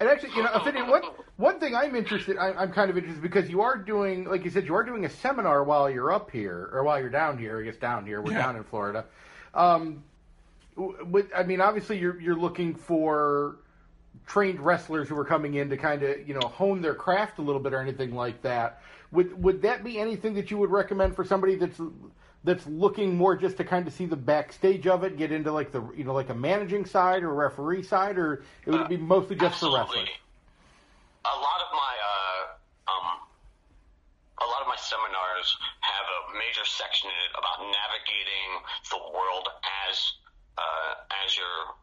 [0.00, 1.02] and actually, you know, Ophidian, one
[1.36, 4.50] one thing I'm interested, I, I'm kind of interested because you are doing, like you
[4.50, 7.60] said, you are doing a seminar while you're up here or while you're down here.
[7.60, 8.38] I guess down here, we're Yeah.
[8.42, 9.04] down in Florida.
[9.54, 10.04] Um,
[11.34, 13.56] I mean, obviously, you're you're looking for
[14.26, 17.42] trained wrestlers who are coming in to kind of you know hone their craft a
[17.42, 18.80] little bit or anything like that.
[19.10, 21.80] Would would that be anything that you would recommend for somebody that's
[22.44, 25.70] that's looking more just to kind of see the backstage of it, get into like
[25.72, 29.36] the you know like a managing side or referee side, or it would be mostly
[29.36, 29.78] just for Absolutely.
[29.78, 30.06] wrestling?
[31.24, 33.18] A lot of my uh, um,
[34.40, 35.56] a lot of my seminars
[36.34, 38.50] major section in it about navigating
[38.90, 39.46] the world
[39.88, 39.96] as
[40.58, 40.92] uh,
[41.24, 41.76] as your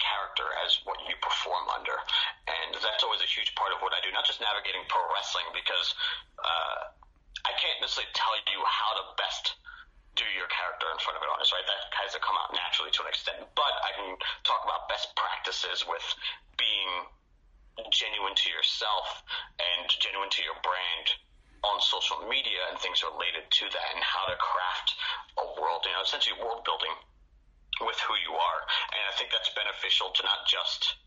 [0.00, 1.94] character, as what you perform under,
[2.48, 4.10] and that's always a huge part of what I do.
[4.10, 5.94] Not just navigating pro wrestling, because
[6.40, 6.90] uh,
[7.46, 9.54] I can't necessarily tell you how to best
[10.18, 11.64] do your character in front of an audience, right?
[11.64, 13.38] That has to come out naturally to an extent.
[13.54, 16.02] But I can talk about best practices with
[16.58, 17.06] being
[17.88, 19.22] genuine to yourself
[19.56, 21.06] and genuine to your brand
[21.62, 24.88] on social media and things related to that and how to craft
[25.36, 26.92] a world, you know, essentially world building
[27.84, 28.60] with who you are.
[28.96, 31.00] And I think that's beneficial to not just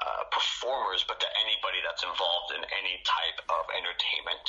[0.00, 4.46] uh, performers, but to anybody that's involved in any type of entertainment.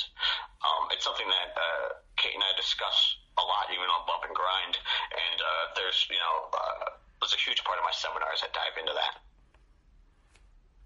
[0.62, 4.36] Um, it's something that uh, Kate and I discuss a lot, even on Bump and
[4.36, 4.78] Grind.
[5.10, 8.76] And uh, there's, you know, uh, there's a huge part of my seminars that dive
[8.78, 9.14] into that.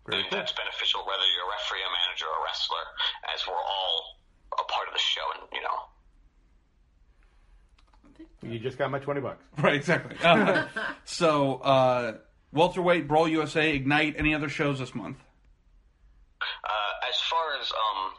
[0.09, 2.85] Very and that's beneficial whether you're a referee, a manager, or a wrestler,
[3.33, 4.21] as we're all
[4.59, 5.23] a part of the show.
[5.35, 5.79] And you know,
[8.53, 9.43] You just got my twenty bucks.
[9.63, 10.17] Right, exactly.
[10.23, 10.67] Uh,
[11.05, 12.19] so, uh,
[12.53, 15.19] welterweight, Brawl USA, Ignite, any other shows this month?
[16.45, 18.13] uh, as far as um,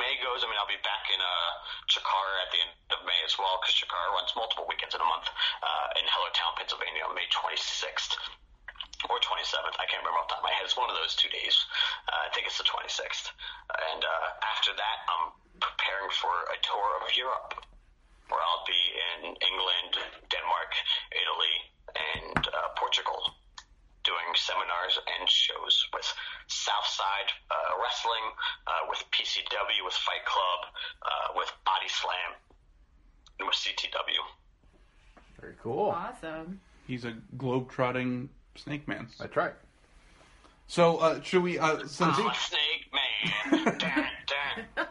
[0.00, 1.52] May goes, I mean, I'll be back in uh,
[1.92, 5.08] Chikara at the end of May as well because Chikara runs multiple weekends in a
[5.08, 5.28] month
[5.62, 8.16] uh, in Hellertown, Pennsylvania, on May 26th.
[9.06, 10.66] Or 27th, I can't remember off the top of my head.
[10.66, 11.54] It's one of those two days.
[12.10, 13.30] Uh, I think it's the 26th.
[13.94, 15.30] And uh, after that, I'm
[15.62, 17.54] preparing for a tour of Europe,
[18.28, 18.82] where I'll be
[19.14, 19.92] in England,
[20.26, 20.72] Denmark,
[21.14, 21.56] Italy,
[21.94, 23.30] and uh, Portugal,
[24.02, 26.06] doing seminars and shows with
[26.46, 28.26] Southside uh, Wrestling,
[28.66, 30.60] uh, with PCW, with Fight Club,
[31.02, 32.34] uh, with Body Slam,
[33.38, 34.22] and with CTW.
[35.40, 35.90] Very cool.
[35.90, 36.60] Awesome.
[36.86, 39.08] He's a globe-trotting snake man.
[39.18, 39.54] That's right.
[40.68, 43.64] So, uh, should we, uh, since I'm a snake man.
[43.78, 44.06] dun, dun.
[44.76, 44.84] Yeah,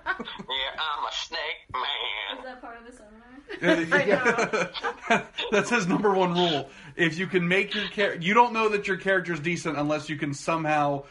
[0.80, 1.40] I'm a snake
[1.74, 2.38] man.
[2.38, 3.26] Is that part of the seminar?
[5.52, 6.70] That's his number one rule.
[6.96, 10.16] If you can make your character, you don't know that your character's decent unless you
[10.16, 11.04] can somehow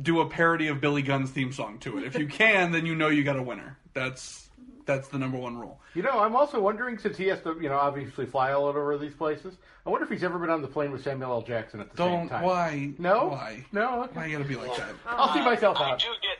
[0.00, 2.04] do a parody of Billy Gunn's theme song to it.
[2.04, 3.76] If you can, then you know you got a winner.
[3.92, 4.41] That's
[4.86, 5.80] that's the number one rule.
[5.94, 8.96] You know, I'm also wondering since he has to, you know, obviously fly all over
[8.98, 9.54] these places.
[9.86, 11.42] I wonder if he's ever been on the plane with Samuel L.
[11.42, 12.06] Jackson at the time.
[12.08, 12.44] Don't same time.
[12.44, 13.28] why No.
[13.34, 14.02] why No.
[14.04, 14.14] Okay.
[14.14, 14.94] why you gotta be like that?
[15.06, 15.98] I'll see myself I out.
[15.98, 16.38] do get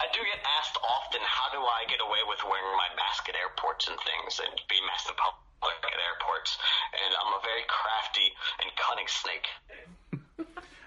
[0.00, 3.34] I do get asked often how do I get away with wearing my mask at
[3.38, 6.58] airports and things and be masked in public at airports
[6.92, 8.28] and I'm a very crafty
[8.62, 9.46] and cunning snake.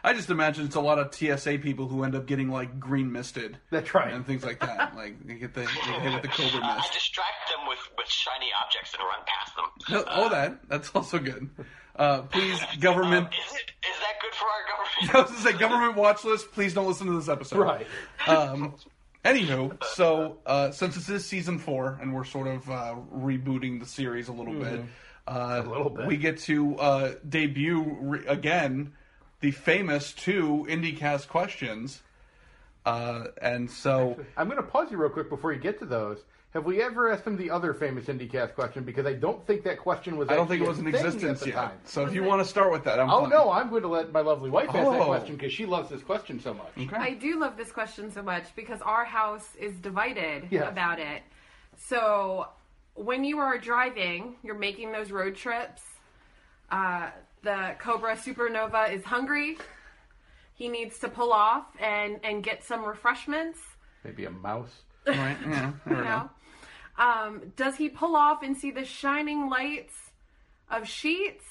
[0.03, 3.11] I just imagine it's a lot of TSA people who end up getting like green
[3.11, 4.13] misted That's right.
[4.13, 4.95] and things like that.
[4.95, 6.93] like they get the they get hit with the cobra Uh, I mist.
[6.93, 9.65] distract them with, with shiny objects and run past them.
[9.89, 11.49] No, oh, that that's also good.
[11.95, 13.25] Uh, please, government.
[13.27, 15.15] Um, is it is that good for our government?
[15.15, 16.51] I was going to say government watch list.
[16.53, 17.59] Please don't listen to this episode.
[17.59, 17.87] Right.
[18.27, 18.75] Um,
[19.25, 23.85] anywho, so uh, since this is season four and we're sort of uh, rebooting the
[23.85, 24.79] series a little bit,
[25.27, 25.67] uh, Mm-hmm.
[25.67, 26.07] A little bit.
[26.07, 28.93] we get to uh, debut re- again
[29.41, 32.01] the famous two IndyCast questions.
[32.85, 36.19] Uh, and so, I'm going to pause you real quick before you get to those.
[36.53, 38.83] Have we ever asked him the other famous IndyCast question?
[38.85, 40.29] Because I don't think that question was.
[40.29, 41.53] I don't think it was in existence yet.
[41.53, 41.77] time.
[41.83, 43.29] So, if you want to start with that, I'm Oh fine.
[43.29, 45.05] no, I'm going to let my lovely wife ask that Oh.
[45.05, 46.71] question because she loves this question so much.
[46.77, 46.95] Okay.
[46.95, 50.67] I do love this question so much because our house is divided Yes.
[50.71, 51.21] about it.
[51.89, 52.47] So
[52.95, 55.81] when you are driving, you're making those road trips.
[56.71, 57.09] Uh,
[57.47, 59.57] the Cobra Supernova is hungry.
[60.53, 63.59] He needs to pull off and and get some refreshments.
[64.03, 64.75] Maybe a mouse.
[65.07, 66.03] Right, yeah, I don't You know.
[66.03, 66.29] know.
[67.05, 69.93] Um, does he pull off and see the shining lights
[70.69, 71.45] of Sheetz,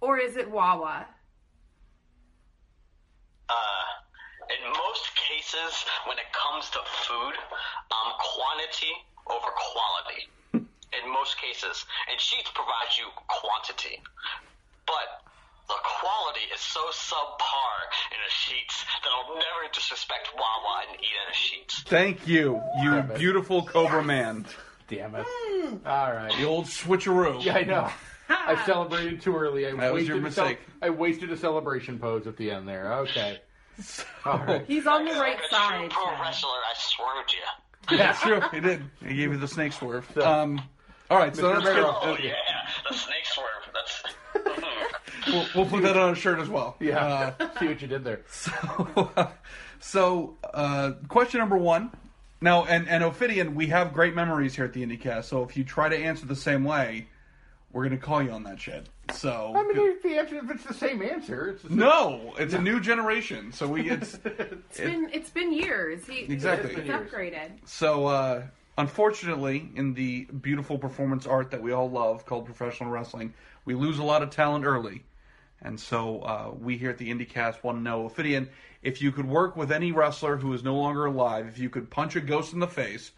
[0.00, 1.06] or is it Wawa?
[3.48, 3.54] Uh,
[4.50, 7.34] in most cases, when it comes to food,
[7.94, 8.92] um, quantity
[9.30, 10.22] over quality.
[10.92, 13.96] In most cases, and Sheetz provide you quantity,
[14.92, 17.76] but the quality is so subpar
[18.12, 21.88] in a Sheetz that I'll never disrespect Wawa and eat in a Sheetz.
[21.88, 23.18] Thank you, you Damn it.
[23.18, 24.44] beautiful Cobra man.
[24.88, 25.26] Damn it!
[25.86, 26.32] All right.
[26.38, 27.42] The old switcheroo.
[27.42, 27.88] Yeah, I know.
[28.28, 29.66] I celebrated too early.
[29.66, 30.60] I That was wasted your a cel- mistake.
[30.82, 32.92] I wasted a celebration pose at the end there.
[32.94, 33.38] Okay.
[34.26, 34.64] All right.
[34.66, 35.78] He's on the right like a side.
[35.78, 36.20] true pro Chad.
[36.20, 37.96] wrestler, I swerved you.
[37.98, 38.40] That's true.
[38.52, 38.82] He did.
[39.00, 40.18] He gave you the snake swerve.
[40.18, 40.60] Um,
[41.10, 41.54] all right, so Mr.
[41.54, 41.96] that's Romero.
[42.02, 42.32] Oh yeah,
[42.88, 43.46] the snake swerve.
[43.74, 44.02] That's.
[45.26, 46.76] We'll, we'll put that on a shirt as well.
[46.80, 47.32] Yeah.
[47.60, 48.20] See what you did there.
[49.16, 49.26] Uh,
[49.80, 51.90] so, uh, question number one.
[52.40, 55.62] Now, and, and Ophidian, we have great memories here at the IndyCast, so if you
[55.62, 57.06] try to answer the same way,
[57.72, 58.88] we're going to call you on that shit.
[59.12, 61.76] So, I mean, if the answer, if it's the same answer, it's same.
[61.76, 66.06] no, it's a new generation, so we it's It's been it's been years.
[66.06, 66.70] He, Exactly.
[66.70, 67.10] He's It's been years.
[67.12, 67.50] upgraded.
[67.64, 68.42] So, uh,
[68.78, 73.98] unfortunately, in the beautiful performance art that we all love called professional wrestling, we lose
[73.98, 75.04] a lot of talent early.
[75.62, 78.48] And so, uh, we here at the IndyCast want to know, Ophidian,
[78.82, 81.88] if you could work with any wrestler who is no longer alive, if you could
[81.88, 83.12] punch a ghost in the face,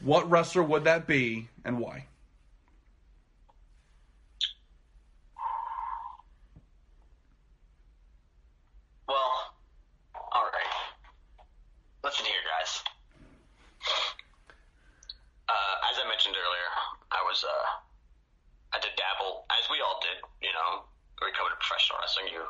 [0.00, 2.06] what wrestler would that be and why?
[9.06, 9.30] Well,
[10.32, 10.74] all right
[12.64, 12.82] guys.
[15.48, 16.70] Uh, as I mentioned earlier,
[17.12, 17.66] I was uh,
[18.72, 20.18] I did dabble, as we all did.
[20.40, 20.88] You know,
[21.20, 22.42] when we come to professional wrestling, you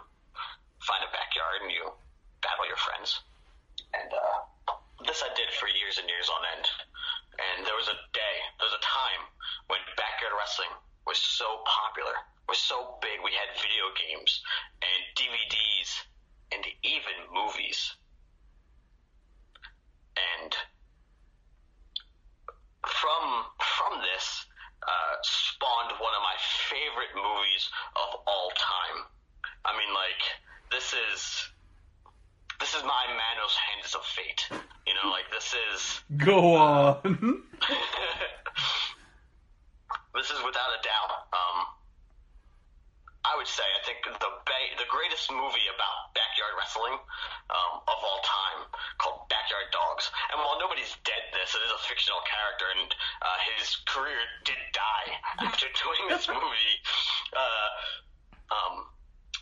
[0.80, 1.90] find a backyard and you
[2.42, 3.20] battle your friends.
[3.92, 4.36] And uh,
[5.06, 6.66] this I did for years and years on end.
[7.34, 9.22] And there was a day, there was a time
[9.66, 10.70] when backyard wrestling
[11.04, 12.14] was so popular,
[12.46, 13.18] was so big.
[13.26, 14.40] We had video games
[14.80, 15.90] and DVDs
[16.54, 17.96] and even movies.
[20.14, 20.54] And
[22.86, 24.46] from from this
[24.82, 26.36] uh, spawned one of my
[26.68, 29.08] favorite movies of all time.
[29.64, 30.22] I mean, like
[30.70, 31.48] this is
[32.60, 34.48] this is my Manos Hands of Fate.
[34.86, 36.96] You know, like this is Go on.
[40.14, 41.12] this is without a doubt.
[41.36, 41.58] Um,
[43.24, 46.96] I would say I think the ba- the greatest movie about backyard wrestling
[47.52, 50.08] um, of all time called Backyard Dogs.
[50.32, 52.88] And while nobody's dead, in this it is a fictional character, and
[53.20, 54.16] uh, his career
[54.48, 55.08] did die
[55.44, 56.74] after doing this movie.
[57.36, 57.68] Uh,
[58.48, 58.88] um,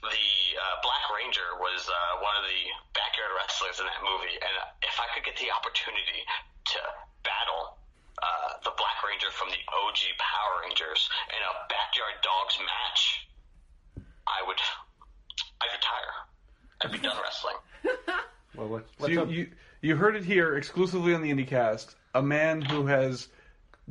[0.03, 0.27] the
[0.59, 4.99] uh, Black Ranger was uh, one of the backyard wrestlers in that movie, and if
[4.99, 6.27] I could get the opportunity
[6.75, 6.79] to
[7.23, 7.79] battle
[8.19, 13.31] uh, the Black Ranger from the OG Power Rangers in a backyard dogs match,
[14.27, 14.59] I would,
[15.63, 16.15] I'd retire.
[16.83, 17.59] I'd be done wrestling.
[18.55, 21.95] Well, let's, So let's you, you, heard it here exclusively on the IndyCast.
[22.15, 23.29] A man who has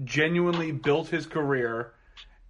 [0.04, 1.92] genuinely built his career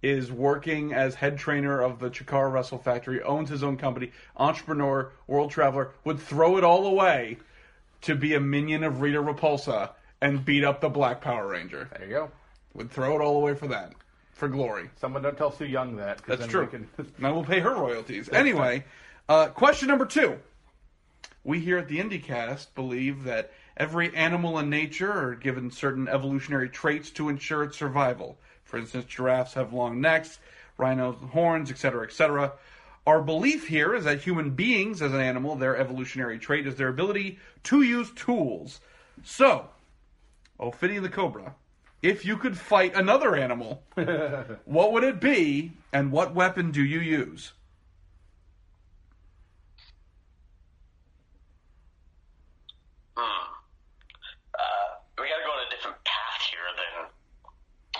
[0.02, 5.12] is working as head trainer of the Chikara Wrestle Factory, owns his own company, entrepreneur,
[5.28, 7.38] world traveler, would throw it all away
[8.02, 9.90] to be a minion of Rita Repulsa
[10.20, 11.88] and beat up the Black Power Ranger.
[11.96, 12.30] there you go.
[12.74, 13.92] Would throw it all away for that,
[14.32, 14.90] for glory.
[15.00, 16.20] Someone don't tell Sue Young that.
[16.26, 16.66] That's true.
[16.66, 16.88] can-
[17.18, 18.28] And I will pay her royalties.
[18.30, 18.84] Anyway,
[19.28, 20.38] uh, question number two.
[21.44, 26.68] We here at the IndyCast believe that every animal in nature are given certain evolutionary
[26.68, 28.38] traits to ensure its survival.
[28.64, 30.38] For instance, giraffes have long necks,
[30.78, 32.52] rhinos horns, etc., etc.
[33.06, 36.88] Our belief here is that human beings, as an animal, their evolutionary trait is their
[36.88, 38.80] ability to use tools.
[39.24, 39.68] So,
[40.60, 41.54] Ophidian the Cobra,
[42.02, 43.82] if you could fight another animal,
[44.64, 47.52] what would it be, and what weapon do you use?
[53.16, 53.22] Uh,
[55.18, 57.06] we got to go on a different path here than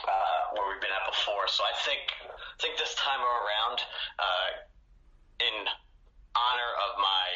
[0.03, 1.47] uh, where we've been at before.
[1.49, 3.79] So I think I think this time around,
[4.19, 4.51] uh,
[5.43, 5.67] in
[6.35, 7.27] honor of my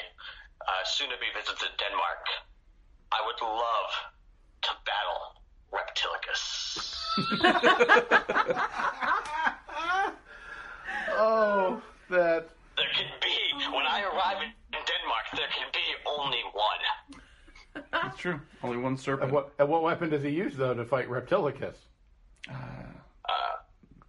[1.07, 2.27] uh, soon-to-be visit to Denmark,
[3.13, 3.91] I would love
[4.63, 5.35] to battle
[5.73, 6.73] Reptilicus.
[11.19, 11.81] Oh,
[12.11, 12.49] that.
[12.77, 17.83] There can be when I arrive in in Denmark, there can be only one.
[17.91, 18.39] That's true.
[18.63, 19.25] Only one serpent.
[19.25, 21.75] And what, and what weapon does he use, though, to fight Reptilicus?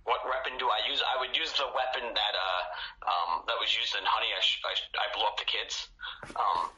[0.03, 1.01] What weapon do I use?
[1.15, 2.63] I would use the weapon that uh
[3.07, 5.87] um that was used in Honey I sh- I, sh- I blew up the kids.
[6.35, 6.69] Um,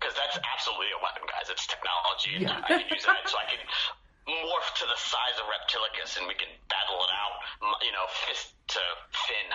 [0.00, 1.52] because that's absolutely a weapon, guys.
[1.52, 2.40] It's technology.
[2.40, 2.64] and Yeah.
[2.64, 3.60] I can use that so I can
[4.26, 7.36] morph to the size of Reptilicus and we can battle it out.
[7.84, 8.80] You know, fist to
[9.12, 9.48] fin.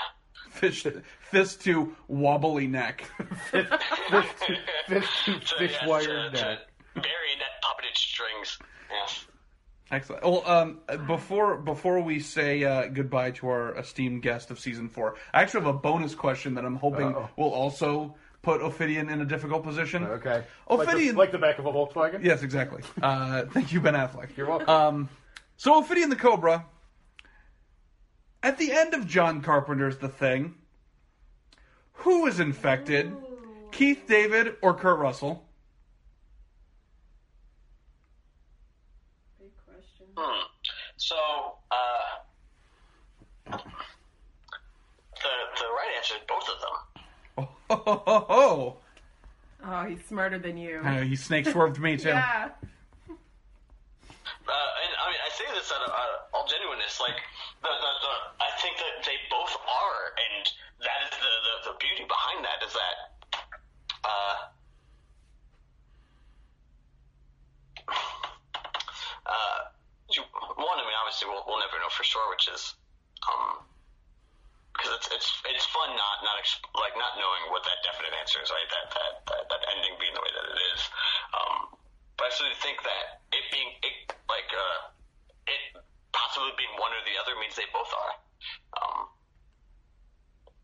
[0.52, 0.86] Fish,
[1.32, 3.10] fist to wobbly neck.
[3.52, 3.74] Fist
[4.88, 6.32] fist to So, fish yes, wire to, neck.
[6.34, 6.56] to
[6.96, 8.60] marionette puppeted strings.
[8.92, 9.26] Yes.
[9.92, 10.24] Excellent.
[10.24, 15.16] Well, um, before before we say uh, goodbye to our esteemed guest of season four,
[15.34, 17.30] I actually have a bonus question that I'm hoping Uh-oh.
[17.38, 18.16] will also
[18.46, 20.04] put Ophidian in a difficult position.
[20.04, 20.36] Okay.
[20.36, 21.16] Like the, Ophidian.
[21.16, 22.24] like the back of a Volkswagen?
[22.24, 22.84] yes, exactly.
[23.02, 24.38] Uh, thank you, Ben Affleck.
[24.38, 24.70] You're welcome.
[24.70, 25.10] Um,
[25.58, 26.64] so Ophidian the Cobra.
[28.44, 30.54] At the end of John Carpenter's The Thing,
[31.94, 33.12] who is infected?
[33.72, 35.44] Keith David or Kurt Russell?
[39.40, 40.06] Big question.
[40.16, 40.44] Hmm.
[40.98, 41.16] So,
[41.72, 42.20] uh,
[43.48, 46.95] the the right answer is both of them.
[47.70, 48.78] Oh, ho, ho, ho, ho.
[49.66, 50.80] Oh, he's smarter than you.
[50.84, 52.10] Uh, he snake swerved me too.
[52.10, 52.50] Yeah.
[53.10, 57.02] Uh, and I mean, I say this out of uh, all genuineness.
[57.02, 57.18] Like,
[57.66, 58.14] the, the, the,
[58.46, 60.46] I think that they both are, and
[60.86, 62.98] that is the, the, the beauty behind that is that,
[64.06, 64.36] uh,
[69.26, 69.60] uh,
[70.14, 70.22] you,
[70.62, 72.78] one, I mean, obviously we'll, we'll never know for sure, which is,
[73.26, 73.65] um,
[74.86, 78.38] because it's it's it's fun not not exp- like not knowing what that definite answer
[78.46, 78.70] is, right?
[78.70, 80.82] That that that, that ending being the way that it is.
[81.34, 81.74] Um,
[82.22, 84.94] but I actually think that it being it, like uh,
[85.50, 85.62] it
[86.14, 88.14] possibly being one or the other means they both are.
[88.78, 89.10] Um,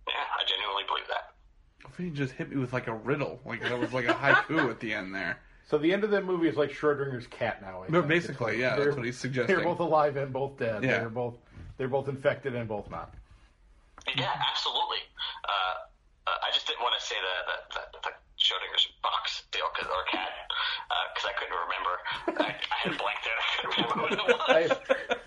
[0.05, 1.33] yeah, I genuinely believe that.
[1.81, 3.41] Ophidian just hit me with like a riddle.
[3.41, 5.41] Like that was like a haiku at the end there.
[5.65, 7.83] So the end of that movie is like Schrodinger's cat now.
[7.83, 8.07] I No, think.
[8.07, 9.55] basically, yeah, that's They're- what he's suggesting.
[9.55, 10.83] They're both alive and both dead.
[10.83, 10.99] Yeah.
[10.99, 11.35] They're both
[11.77, 13.13] they're both infected and both not.
[14.17, 15.03] Yeah, absolutely.
[15.45, 15.51] Uh,
[16.27, 19.87] uh, I just didn't want to say the the, the, the Schrodinger's box deal 'cause-
[19.87, 20.29] or cat
[21.15, 21.93] because I couldn't remember.
[22.43, 23.39] I, I had a blank there.
[23.39, 24.77] I couldn't remember what it was.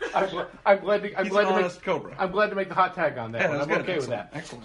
[0.14, 2.14] I, I'm, I'm glad to I'm He's glad an to make cobra.
[2.18, 3.40] I'm glad to make the hot tag on that.
[3.42, 3.60] Yeah, one.
[3.60, 3.80] I'm good.
[3.82, 4.30] okay with that.
[4.32, 4.64] Excellent.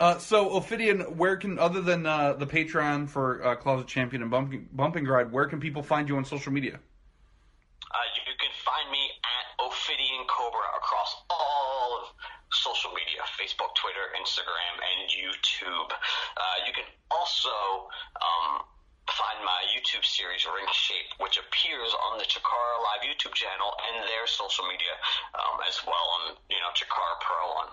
[0.00, 4.30] Uh, so Ophidian, where can other than uh, the Patreon for uh, Closet Champion and
[4.30, 6.74] Bumping, Bumping Gride, where can people find you on social media?
[6.74, 12.08] Uh, you, you can find me at Ophidian Cobra across all of
[12.52, 15.90] social media Facebook, Twitter, Instagram, and YouTube.
[15.92, 17.88] Uh, you can also
[18.20, 18.64] um,
[19.10, 24.04] find my YouTube series, Ring Shape, which appears on the Chikara Live YouTube channel and
[24.06, 24.94] their social media
[25.34, 27.68] um, as well on, you know, Chikara Pro on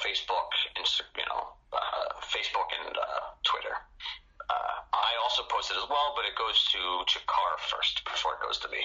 [0.00, 3.76] Facebook, Insta, you know, uh, Facebook and uh, Twitter.
[4.50, 8.42] Uh, I also post it as well, but it goes to Chikara first before it
[8.42, 8.82] goes to me.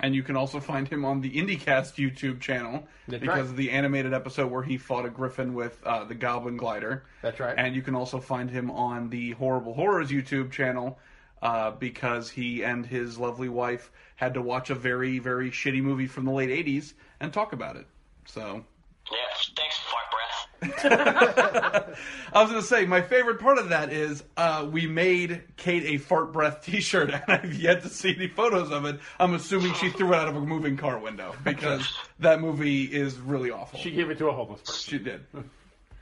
[0.00, 3.50] And you can also find him on the IndyCast YouTube channel That's because right.
[3.50, 7.04] of the animated episode where he fought a griffin with uh, the Goblin Glider.
[7.22, 7.54] That's right.
[7.56, 10.98] And you can also find him on the Horrible Horrors YouTube channel
[11.42, 16.06] uh, because he and his lovely wife had to watch a very, very shitty movie
[16.06, 17.86] from the late 80s and talk about it.
[18.26, 18.64] So
[19.12, 19.18] Yeah,
[19.56, 20.53] thanks, fart breath.
[20.84, 21.94] I
[22.34, 25.98] was going to say, my favorite part of that is uh, we made Kate a
[25.98, 29.00] fart breath T-shirt, and I've yet to see any photos of it.
[29.18, 31.86] I'm assuming she threw it out of a moving car window because
[32.20, 33.78] that movie is really awful.
[33.78, 34.98] She gave it to a homeless person.
[34.98, 35.24] She did.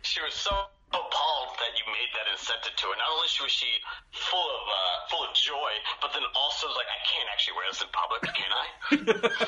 [0.02, 0.50] She was so
[0.90, 1.21] appalled
[1.62, 2.94] that you made that and sent it to her.
[2.98, 3.70] Not only was she
[4.10, 7.80] full of uh, full of joy, but then also like, I can't actually wear this
[7.82, 9.46] in public, can I?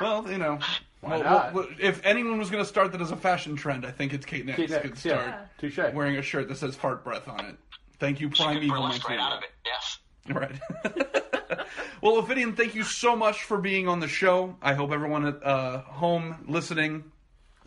[0.00, 0.58] well, you know,
[1.02, 1.52] well, not?
[1.54, 4.26] well, if anyone was going to start that as a fashion trend, I think it's
[4.26, 5.40] Kate Nix Kate could Nix, start yeah.
[5.58, 5.94] Touche.
[5.94, 7.56] wearing a shirt that says fart breath on it.
[7.98, 8.76] Thank you, She Prime could Evil.
[8.76, 9.50] burlesque right out of it.
[9.64, 9.98] Yes.
[10.28, 10.52] Right.
[12.02, 14.56] well, Ophidian, thank you so much for being on the show.
[14.62, 17.04] I hope everyone at uh, home listening,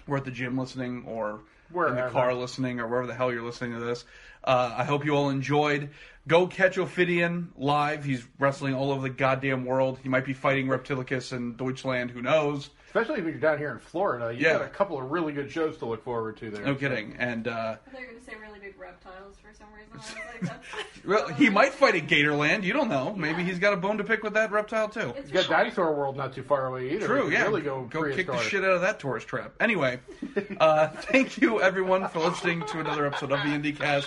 [0.07, 1.41] or at the gym listening, or
[1.73, 4.05] in the car listening or wherever the hell you're listening to this.
[4.43, 5.89] Uh, I hope you all enjoyed.
[6.27, 8.03] Go catch Ophidian live.
[8.03, 9.99] He's wrestling all over the goddamn world.
[10.01, 12.11] He might be fighting Reptilicus in Deutschland.
[12.11, 12.69] Who knows?
[12.87, 14.53] Especially if you're down here in Florida, you've Yeah.
[14.53, 16.65] got a couple of really good shows to look forward to there.
[16.65, 17.15] No kidding.
[17.19, 17.51] And uh,
[17.85, 19.91] I thought you were going to say really big reptiles for some reason.
[19.93, 21.05] I was like, that's.
[21.05, 22.63] well, he might fight at Gatorland.
[22.63, 23.13] You don't know.
[23.13, 25.13] Maybe he's got a bone to pick with that reptile too.
[25.17, 27.07] It's You got really- Dinosaur World not too far away either.
[27.07, 27.43] True, We yeah.
[27.43, 29.51] can Really go, go kick the shit out of that tourist trap.
[29.59, 29.99] Anyway,
[30.59, 34.05] uh, thank you everyone for listening to another episode of the IndyCast.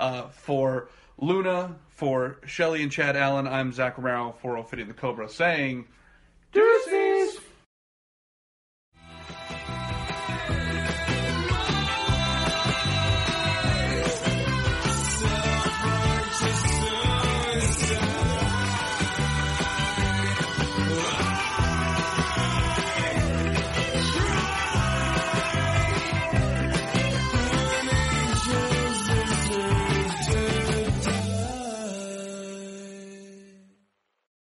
[0.00, 5.28] Uh, for Luna, for Shelly and Chad Allen, I'm Zach Romero for Ophidian the Cobra
[5.28, 5.86] saying,
[6.52, 7.38] Deuces!